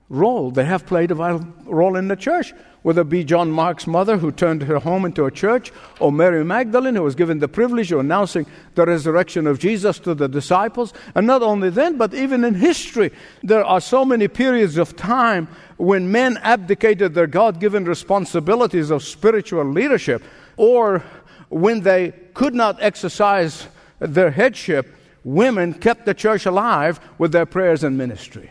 role. 0.10 0.52
They 0.52 0.66
have 0.66 0.86
played 0.86 1.12
a 1.12 1.16
vital 1.16 1.46
role 1.66 1.98
in 1.98 2.08
the 2.08 2.16
church 2.16 2.54
whether 2.88 3.02
it 3.02 3.10
be 3.10 3.22
John 3.22 3.52
Mark's 3.52 3.86
mother, 3.86 4.18
who 4.18 4.32
turned 4.32 4.64
her 4.64 4.80
home 4.80 5.04
into 5.04 5.26
a 5.26 5.30
church, 5.30 5.74
or 6.00 6.10
Mary 6.10 6.46
Magdalene, 6.46 6.96
who 6.96 7.04
was 7.04 7.16
given 7.16 7.40
the 7.40 7.48
privilege 7.50 7.92
of 7.92 8.00
announcing 8.00 8.46
the 8.76 8.86
resurrection 8.86 9.46
of 9.46 9.60
Jesus 9.60 10.00
to 10.00 10.16
the 10.16 10.30
disciples. 10.30 10.94
And 11.14 11.28
not 11.28 11.44
only 11.44 11.70
then, 11.70 11.98
but 11.98 12.14
even 12.14 12.46
in 12.46 12.54
history, 12.54 13.12
there 13.44 13.66
are 13.66 13.82
so 13.82 14.06
many 14.06 14.30
periods 14.30 14.78
of 14.78 14.96
time 14.96 15.50
when 15.76 16.14
men 16.14 16.38
abdicated 16.38 17.14
their 17.14 17.28
God 17.28 17.60
given 17.60 17.84
responsibilities 17.84 18.90
of 18.90 19.04
spiritual 19.04 19.66
leadership, 19.66 20.24
or 20.56 21.04
when 21.50 21.82
they 21.82 22.14
could 22.34 22.56
not 22.56 22.82
exercise 22.82 23.68
their 24.00 24.32
headship, 24.32 24.88
women 25.26 25.74
kept 25.74 26.06
the 26.06 26.14
church 26.14 26.46
alive 26.46 27.02
with 27.18 27.34
their 27.34 27.46
prayers 27.46 27.84
and 27.84 27.98
ministry. 27.98 28.50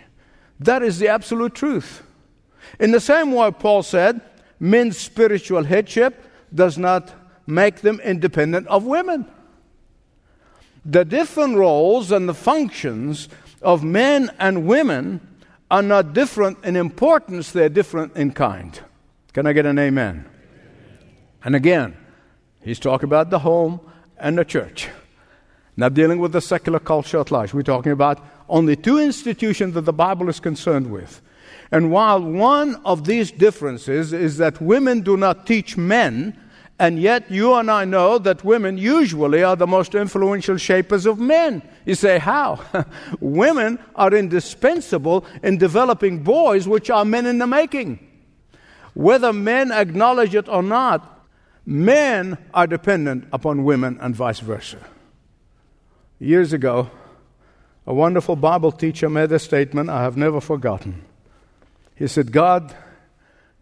That 0.61 0.83
is 0.83 0.99
the 0.99 1.09
absolute 1.09 1.55
truth. 1.55 2.03
In 2.79 2.91
the 2.93 3.01
same 3.01 3.33
way, 3.33 3.51
Paul 3.51 3.83
said, 3.83 4.21
men's 4.61 4.99
spiritual 4.99 5.65
headship 5.65 6.25
does 6.55 6.79
not 6.79 7.13
make 7.47 7.81
them 7.81 8.01
independent 8.01 8.67
of 8.69 8.85
women. 8.85 9.27
The 10.85 11.05
different 11.05 11.57
roles 11.57 12.13
and 12.13 12.29
the 12.29 12.35
functions 12.35 13.29
of 13.63 13.83
men 13.83 14.31
and 14.39 14.67
women 14.67 15.21
are 15.71 15.83
not 15.83 16.13
different 16.13 16.65
in 16.65 16.77
importance, 16.77 17.51
they're 17.51 17.69
different 17.69 18.17
in 18.17 18.33
kind. 18.33 18.79
Can 19.33 19.47
I 19.47 19.53
get 19.53 19.67
an 19.67 19.79
amen? 19.79 20.25
And 21.45 21.57
again, 21.57 21.97
he's 22.63 22.79
talking 22.79 23.09
about 23.09 23.31
the 23.31 23.41
home 23.41 23.81
and 24.17 24.39
the 24.39 24.45
church. 24.45 24.89
Not 25.77 25.95
dealing 25.95 26.21
with 26.21 26.33
the 26.33 26.41
secular 26.41 26.79
culture 26.79 27.21
at 27.21 27.31
large. 27.31 27.53
We're 27.53 27.63
talking 27.63 27.93
about 27.93 28.25
only 28.49 28.77
two 28.77 28.99
institutions 28.99 29.75
that 29.75 29.83
the 29.83 29.93
Bible 29.93 30.29
is 30.29 30.41
concerned 30.41 30.91
with 30.91 31.21
and 31.71 31.91
while 31.91 32.23
one 32.23 32.77
of 32.85 33.05
these 33.05 33.31
differences 33.31 34.13
is 34.13 34.37
that 34.37 34.61
women 34.61 35.01
do 35.01 35.17
not 35.17 35.47
teach 35.47 35.77
men, 35.77 36.39
and 36.79 37.01
yet 37.01 37.31
you 37.31 37.55
and 37.55 37.71
I 37.71 37.85
know 37.85 38.19
that 38.19 38.45
women 38.45 38.79
usually 38.79 39.43
are 39.43 39.57
the 39.57 39.67
most 39.67 39.95
influential 39.95 40.59
shapers 40.59 41.07
of 41.07 41.19
men. 41.19 41.63
You 41.85 41.95
say, 41.95 42.19
how? 42.19 42.61
women 43.21 43.79
are 43.95 44.15
indispensable 44.15 45.25
in 45.43 45.59
developing 45.59 46.23
boys 46.23 46.69
which 46.69 46.91
are 46.91 47.05
men 47.05 47.27
in 47.27 47.39
the 47.39 47.47
making. 47.47 47.99
Whether 48.95 49.33
men 49.33 49.73
acknowledge 49.73 50.35
it 50.35 50.49
or 50.49 50.63
not, 50.63 51.25
men 51.65 52.39
are 52.55 52.67
dependent 52.67 53.27
upon 53.33 53.65
women 53.65 53.99
and 54.01 54.15
vice 54.15 54.41
versa. 54.41 54.79
Years 56.19 56.53
ago, 56.53 56.91
a 57.87 57.93
wonderful 57.93 58.37
Bible 58.37 58.73
teacher 58.73 59.11
made 59.11 59.33
a 59.33 59.39
statement 59.39 59.91
I 59.91 60.03
have 60.03 60.17
never 60.17 60.41
forgotten. 60.41 61.05
He 61.97 62.07
said, 62.07 62.31
God 62.31 62.75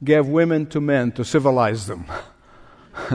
gave 0.02 0.26
women 0.26 0.66
to 0.66 0.80
men 0.80 1.12
to 1.12 1.24
civilize 1.24 1.86
them. 1.86 2.04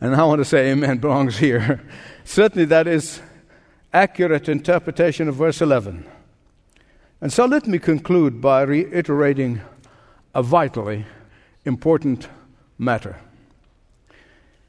and 0.00 0.14
I 0.14 0.24
want 0.24 0.40
to 0.40 0.44
say 0.44 0.70
amen 0.70 0.98
belongs 0.98 1.38
here. 1.38 1.82
Certainly 2.24 2.66
that 2.66 2.86
is 2.86 3.20
accurate 3.92 4.48
interpretation 4.48 5.28
of 5.28 5.34
verse 5.34 5.60
11. 5.60 6.06
And 7.20 7.32
so 7.32 7.46
let 7.46 7.66
me 7.66 7.78
conclude 7.78 8.40
by 8.40 8.62
reiterating 8.62 9.60
a 10.34 10.42
vitally 10.42 11.06
important 11.64 12.28
matter. 12.78 13.18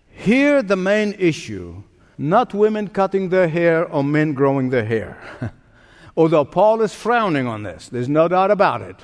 Here, 0.10 0.62
the 0.62 0.76
main 0.76 1.14
issue 1.18 1.84
not 2.18 2.54
women 2.54 2.88
cutting 2.88 3.30
their 3.30 3.48
hair 3.48 3.86
or 3.86 4.04
men 4.04 4.34
growing 4.34 4.70
their 4.70 4.86
hair. 4.86 5.18
Although 6.18 6.46
Paul 6.46 6.82
is 6.82 6.94
frowning 6.94 7.48
on 7.48 7.64
this, 7.64 7.90
there's 7.90 8.10
no 8.10 8.28
doubt 8.28 8.52
about 8.52 8.82
it. 8.82 8.98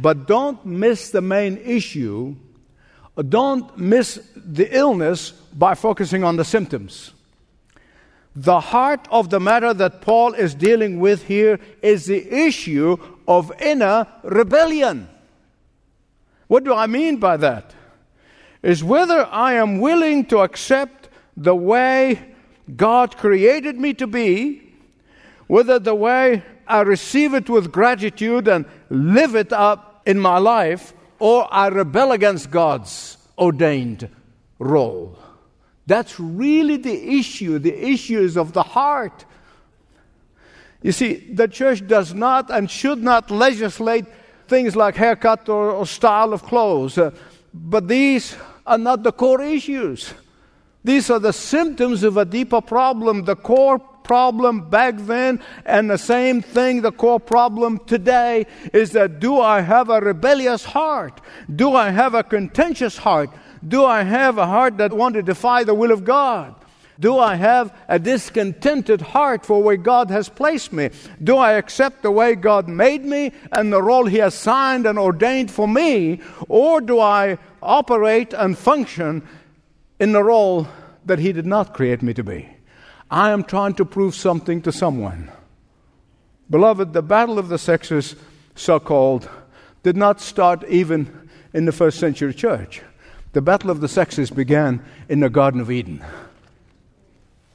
But 0.00 0.26
don't 0.26 0.64
miss 0.66 1.10
the 1.10 1.22
main 1.22 1.56
issue. 1.56 2.36
Don't 3.28 3.76
miss 3.78 4.20
the 4.36 4.76
illness 4.76 5.30
by 5.30 5.74
focusing 5.74 6.22
on 6.22 6.36
the 6.36 6.44
symptoms. 6.44 7.12
The 8.34 8.60
heart 8.60 9.08
of 9.10 9.30
the 9.30 9.40
matter 9.40 9.72
that 9.72 10.02
Paul 10.02 10.34
is 10.34 10.54
dealing 10.54 11.00
with 11.00 11.24
here 11.24 11.58
is 11.80 12.04
the 12.04 12.30
issue 12.30 12.98
of 13.26 13.50
inner 13.58 14.06
rebellion. 14.22 15.08
What 16.46 16.64
do 16.64 16.74
I 16.74 16.86
mean 16.86 17.16
by 17.16 17.38
that? 17.38 17.74
Is 18.62 18.84
whether 18.84 19.26
I 19.26 19.54
am 19.54 19.80
willing 19.80 20.26
to 20.26 20.40
accept 20.40 21.08
the 21.36 21.54
way 21.54 22.34
God 22.76 23.16
created 23.16 23.78
me 23.78 23.94
to 23.94 24.06
be, 24.06 24.74
whether 25.46 25.78
the 25.78 25.94
way 25.94 26.42
I 26.66 26.80
receive 26.80 27.32
it 27.32 27.48
with 27.48 27.72
gratitude 27.72 28.48
and 28.48 28.66
live 28.90 29.34
it 29.34 29.52
up 29.52 30.02
in 30.06 30.18
my 30.18 30.38
life, 30.38 30.92
or 31.18 31.52
I 31.52 31.68
rebel 31.68 32.12
against 32.12 32.50
God's 32.50 33.16
ordained 33.38 34.08
role. 34.58 35.18
That's 35.86 36.18
really 36.18 36.76
the 36.76 37.18
issue. 37.18 37.58
The 37.58 37.74
issue 37.74 38.20
is 38.20 38.36
of 38.36 38.52
the 38.52 38.62
heart. 38.62 39.24
You 40.82 40.92
see, 40.92 41.14
the 41.32 41.48
church 41.48 41.86
does 41.86 42.14
not 42.14 42.50
and 42.50 42.70
should 42.70 43.02
not 43.02 43.30
legislate 43.30 44.06
things 44.48 44.76
like 44.76 44.96
haircut 44.96 45.48
or, 45.48 45.70
or 45.70 45.86
style 45.86 46.32
of 46.32 46.42
clothes, 46.42 46.98
uh, 46.98 47.10
but 47.52 47.88
these 47.88 48.36
are 48.66 48.78
not 48.78 49.02
the 49.02 49.12
core 49.12 49.42
issues. 49.42 50.12
These 50.84 51.10
are 51.10 51.18
the 51.18 51.32
symptoms 51.32 52.04
of 52.04 52.16
a 52.16 52.24
deeper 52.24 52.60
problem. 52.60 53.24
The 53.24 53.34
core 53.34 53.80
problem 54.06 54.70
back 54.70 54.96
then 54.98 55.40
and 55.64 55.90
the 55.90 55.98
same 55.98 56.40
thing, 56.40 56.82
the 56.82 56.92
core 56.92 57.20
problem 57.20 57.78
today 57.86 58.46
is 58.72 58.92
that 58.92 59.20
do 59.20 59.40
I 59.40 59.60
have 59.60 59.90
a 59.90 60.00
rebellious 60.00 60.64
heart? 60.64 61.20
Do 61.54 61.74
I 61.74 61.90
have 61.90 62.14
a 62.14 62.22
contentious 62.22 62.96
heart? 62.96 63.30
Do 63.66 63.84
I 63.84 64.02
have 64.02 64.38
a 64.38 64.46
heart 64.46 64.78
that 64.78 64.92
want 64.92 65.14
to 65.14 65.22
defy 65.22 65.64
the 65.64 65.74
will 65.74 65.90
of 65.90 66.04
God? 66.04 66.54
Do 66.98 67.18
I 67.18 67.34
have 67.34 67.76
a 67.88 67.98
discontented 67.98 69.02
heart 69.02 69.44
for 69.44 69.62
where 69.62 69.76
God 69.76 70.10
has 70.10 70.30
placed 70.30 70.72
me? 70.72 70.90
Do 71.22 71.36
I 71.36 71.52
accept 71.52 72.02
the 72.02 72.10
way 72.10 72.34
God 72.34 72.68
made 72.68 73.04
me 73.04 73.32
and 73.52 73.70
the 73.70 73.82
role 73.82 74.06
He 74.06 74.20
assigned 74.20 74.86
and 74.86 74.98
ordained 74.98 75.50
for 75.50 75.68
me? 75.68 76.20
Or 76.48 76.80
do 76.80 77.00
I 77.00 77.36
operate 77.60 78.32
and 78.32 78.56
function 78.56 79.26
in 80.00 80.12
the 80.12 80.22
role 80.22 80.68
that 81.04 81.18
He 81.18 81.32
did 81.32 81.46
not 81.46 81.74
create 81.74 82.02
me 82.02 82.14
to 82.14 82.24
be. 82.24 82.55
I 83.10 83.30
am 83.30 83.44
trying 83.44 83.74
to 83.74 83.84
prove 83.84 84.14
something 84.14 84.62
to 84.62 84.72
someone. 84.72 85.30
Beloved, 86.50 86.92
the 86.92 87.02
battle 87.02 87.38
of 87.38 87.48
the 87.48 87.58
sexes, 87.58 88.16
so 88.54 88.80
called, 88.80 89.28
did 89.82 89.96
not 89.96 90.20
start 90.20 90.64
even 90.68 91.28
in 91.52 91.64
the 91.64 91.72
first 91.72 91.98
century 91.98 92.34
church. 92.34 92.82
The 93.32 93.42
battle 93.42 93.70
of 93.70 93.80
the 93.80 93.88
sexes 93.88 94.30
began 94.30 94.84
in 95.08 95.20
the 95.20 95.30
Garden 95.30 95.60
of 95.60 95.70
Eden. 95.70 96.04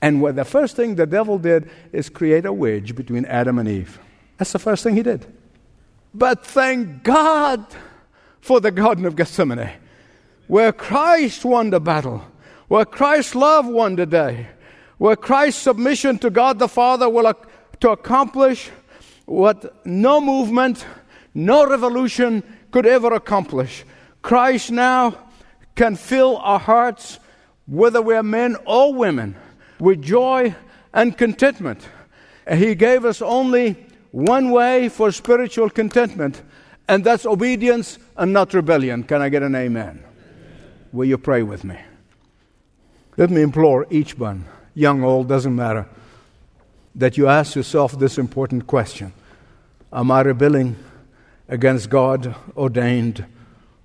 And 0.02 0.24
the 0.36 0.46
first 0.46 0.76
thing 0.76 0.96
the 0.96 1.06
devil 1.06 1.38
did 1.38 1.70
is 1.92 2.10
create 2.10 2.46
a 2.46 2.54
wedge 2.54 2.96
between 2.96 3.26
Adam 3.26 3.60
and 3.60 3.68
Eve. 3.68 4.00
That's 4.38 4.52
the 4.52 4.60
first 4.60 4.84
thing 4.84 4.96
he 4.96 5.04
did. 5.04 5.26
But 6.14 6.46
thank 6.46 7.04
God 7.04 7.66
for 8.40 8.60
the 8.60 8.72
Garden 8.72 9.06
of 9.06 9.16
Gethsemane, 9.16 9.72
where 10.48 10.72
Christ 10.72 11.46
won 11.46 11.70
the 11.70 11.80
battle, 11.80 12.26
where 12.68 12.86
Christ's 12.86 13.36
love 13.36 13.68
won 13.68 13.96
the 13.96 14.06
day, 14.06 14.48
where 15.02 15.16
Christ's 15.16 15.64
submission 15.64 16.20
to 16.20 16.30
God 16.30 16.60
the 16.60 16.68
Father 16.68 17.10
will 17.10 17.34
to 17.80 17.90
accomplish 17.90 18.70
what 19.26 19.84
no 19.84 20.22
movement, 20.22 20.86
no 21.34 21.68
revolution 21.68 22.44
could 22.70 22.86
ever 22.86 23.12
accomplish. 23.16 23.84
Christ 24.22 24.70
now 24.70 25.18
can 25.74 25.96
fill 25.96 26.38
our 26.38 26.60
hearts, 26.60 27.18
whether 27.66 28.00
we're 28.00 28.22
men 28.22 28.56
or 28.64 28.94
women, 28.94 29.36
with 29.80 30.04
joy 30.04 30.54
and 30.94 31.18
contentment. 31.18 31.90
He 32.48 32.76
gave 32.76 33.04
us 33.04 33.24
only 33.24 33.84
one 34.12 34.52
way 34.52 34.88
for 34.88 35.12
spiritual 35.12 35.72
contentment, 35.72 36.44
and 36.88 37.04
that's 37.04 37.26
obedience 37.26 37.98
and 38.18 38.34
not 38.34 38.54
rebellion. 38.54 39.02
Can 39.02 39.20
I 39.20 39.30
get 39.30 39.42
an 39.42 39.56
amen? 39.56 40.04
Will 40.94 41.06
you 41.06 41.18
pray 41.18 41.42
with 41.42 41.64
me? 41.64 41.80
Let 43.18 43.32
me 43.32 43.42
implore 43.42 43.88
each 43.90 44.16
one, 44.16 44.46
young, 44.74 45.04
old, 45.04 45.28
doesn't 45.28 45.56
matter, 45.56 45.88
that 46.96 47.18
you 47.18 47.28
ask 47.28 47.56
yourself 47.56 47.98
this 47.98 48.18
important 48.18 48.68
question 48.68 49.14
Am 49.94 50.12
I 50.12 50.22
rebelling 50.22 50.78
against 51.48 51.90
God 51.90 52.36
ordained 52.56 53.26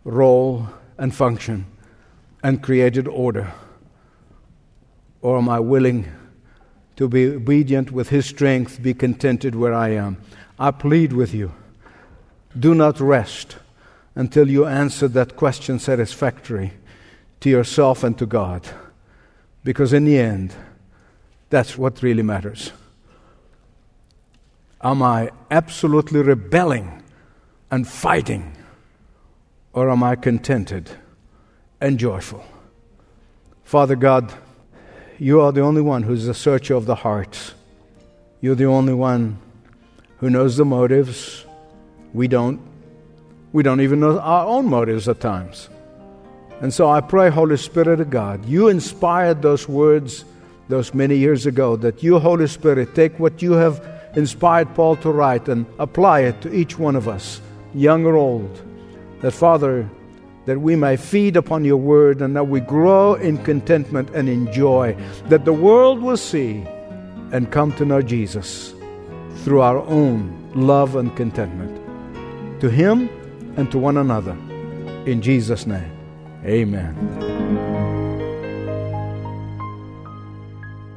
role 0.05 0.69
and 0.99 1.15
function 1.15 1.67
and 2.43 2.63
created 2.63 3.09
order? 3.09 3.53
Or 5.23 5.39
am 5.39 5.49
I 5.49 5.61
willing 5.61 6.07
to 6.97 7.09
be 7.09 7.27
obedient 7.27 7.91
with 7.91 8.11
His 8.11 8.27
strength, 8.27 8.83
be 8.83 8.95
contented 8.95 9.55
where 9.55 9.75
I 9.75 9.91
am? 9.91 10.19
I 10.59 10.71
plead 10.71 11.13
with 11.13 11.35
you 11.35 11.53
do 12.59 12.75
not 12.75 13.01
rest 13.01 13.57
until 14.15 14.49
you 14.49 14.67
answer 14.67 15.09
that 15.09 15.37
question 15.37 15.79
satisfactorily 15.79 16.73
to 17.41 17.51
yourself 17.51 18.03
and 18.03 18.17
to 18.19 18.27
God. 18.27 18.67
Because 19.63 19.93
in 19.93 20.05
the 20.05 20.19
end, 20.19 20.55
that's 21.51 21.79
what 21.79 22.03
really 22.03 22.23
matters. 22.23 22.73
Am 24.83 25.03
I 25.03 25.31
absolutely 25.51 26.23
rebelling 26.23 27.03
and 27.71 27.87
fighting? 27.87 28.57
Or 29.73 29.91
am 29.91 30.03
I 30.03 30.17
contented 30.17 30.91
and 31.81 31.99
joyful? 31.99 32.45
Father 33.65 33.97
God, 33.97 34.33
you 35.19 35.41
are 35.41 35.53
the 35.53 35.61
only 35.61 35.83
one 35.83 36.03
who's 36.03 36.27
the 36.27 36.35
searcher 36.35 36.75
of 36.75 36.87
the 36.87 36.95
hearts. 36.95 37.55
You're 38.41 38.55
the 38.55 38.67
only 38.67 38.95
one 38.95 39.39
who 40.19 40.31
knows 40.31 40.57
the 40.57 40.65
motives. 40.65 41.45
We 42.13 42.29
don't. 42.29 42.61
We 43.53 43.63
don't 43.63 43.81
even 43.81 44.01
know 44.01 44.19
our 44.19 44.47
own 44.47 44.67
motives 44.67 45.09
at 45.09 45.21
times. 45.21 45.69
And 46.61 46.73
so 46.73 46.89
I 46.89 47.01
pray, 47.01 47.29
Holy 47.29 47.57
Spirit 47.57 48.01
of 48.01 48.11
God, 48.11 48.47
you 48.47 48.69
inspired 48.69 49.43
those 49.43 49.69
words 49.69 50.25
those 50.69 50.95
many 50.95 51.17
years 51.17 51.47
ago, 51.47 51.77
that 51.77 52.03
you, 52.03 52.19
Holy 52.19 52.47
Spirit, 52.47 52.95
take 52.95 53.19
what 53.19 53.43
you 53.43 53.53
have 53.53 53.85
inspired 54.17 54.75
Paul 54.75 54.97
to 54.97 55.11
write 55.11 55.49
and 55.49 55.67
apply 55.79 56.21
it 56.21 56.41
to 56.41 56.53
each 56.53 56.79
one 56.79 56.97
of 56.97 57.07
us, 57.09 57.41
young 57.75 58.05
or 58.05 58.17
old. 58.17 58.63
That, 59.21 59.33
Father, 59.33 59.89
that 60.47 60.61
we 60.61 60.77
may 60.77 60.97
feed 60.97 61.37
upon 61.37 61.65
your 61.65 61.77
word 61.77 62.23
and 62.23 62.35
that 62.37 62.49
we 62.49 62.61
grow 62.61 63.15
in 63.15 63.43
contentment 63.45 64.11
and 64.11 64.29
in 64.29 64.51
joy, 64.53 64.97
that 65.29 65.45
the 65.45 65.53
world 65.53 66.01
will 66.01 66.17
see 66.17 66.65
and 67.33 67.51
come 67.51 67.73
to 67.73 67.85
know 67.85 68.01
Jesus 68.01 68.73
through 69.45 69.61
our 69.61 69.79
own 69.79 70.51
love 70.55 70.97
and 70.97 71.15
contentment. 71.17 72.61
To 72.61 72.71
Him 72.71 73.11
and 73.57 73.71
to 73.73 73.79
one 73.79 73.97
another. 73.97 74.37
In 75.05 75.21
Jesus' 75.21 75.67
name, 75.67 75.93
amen. 76.45 77.76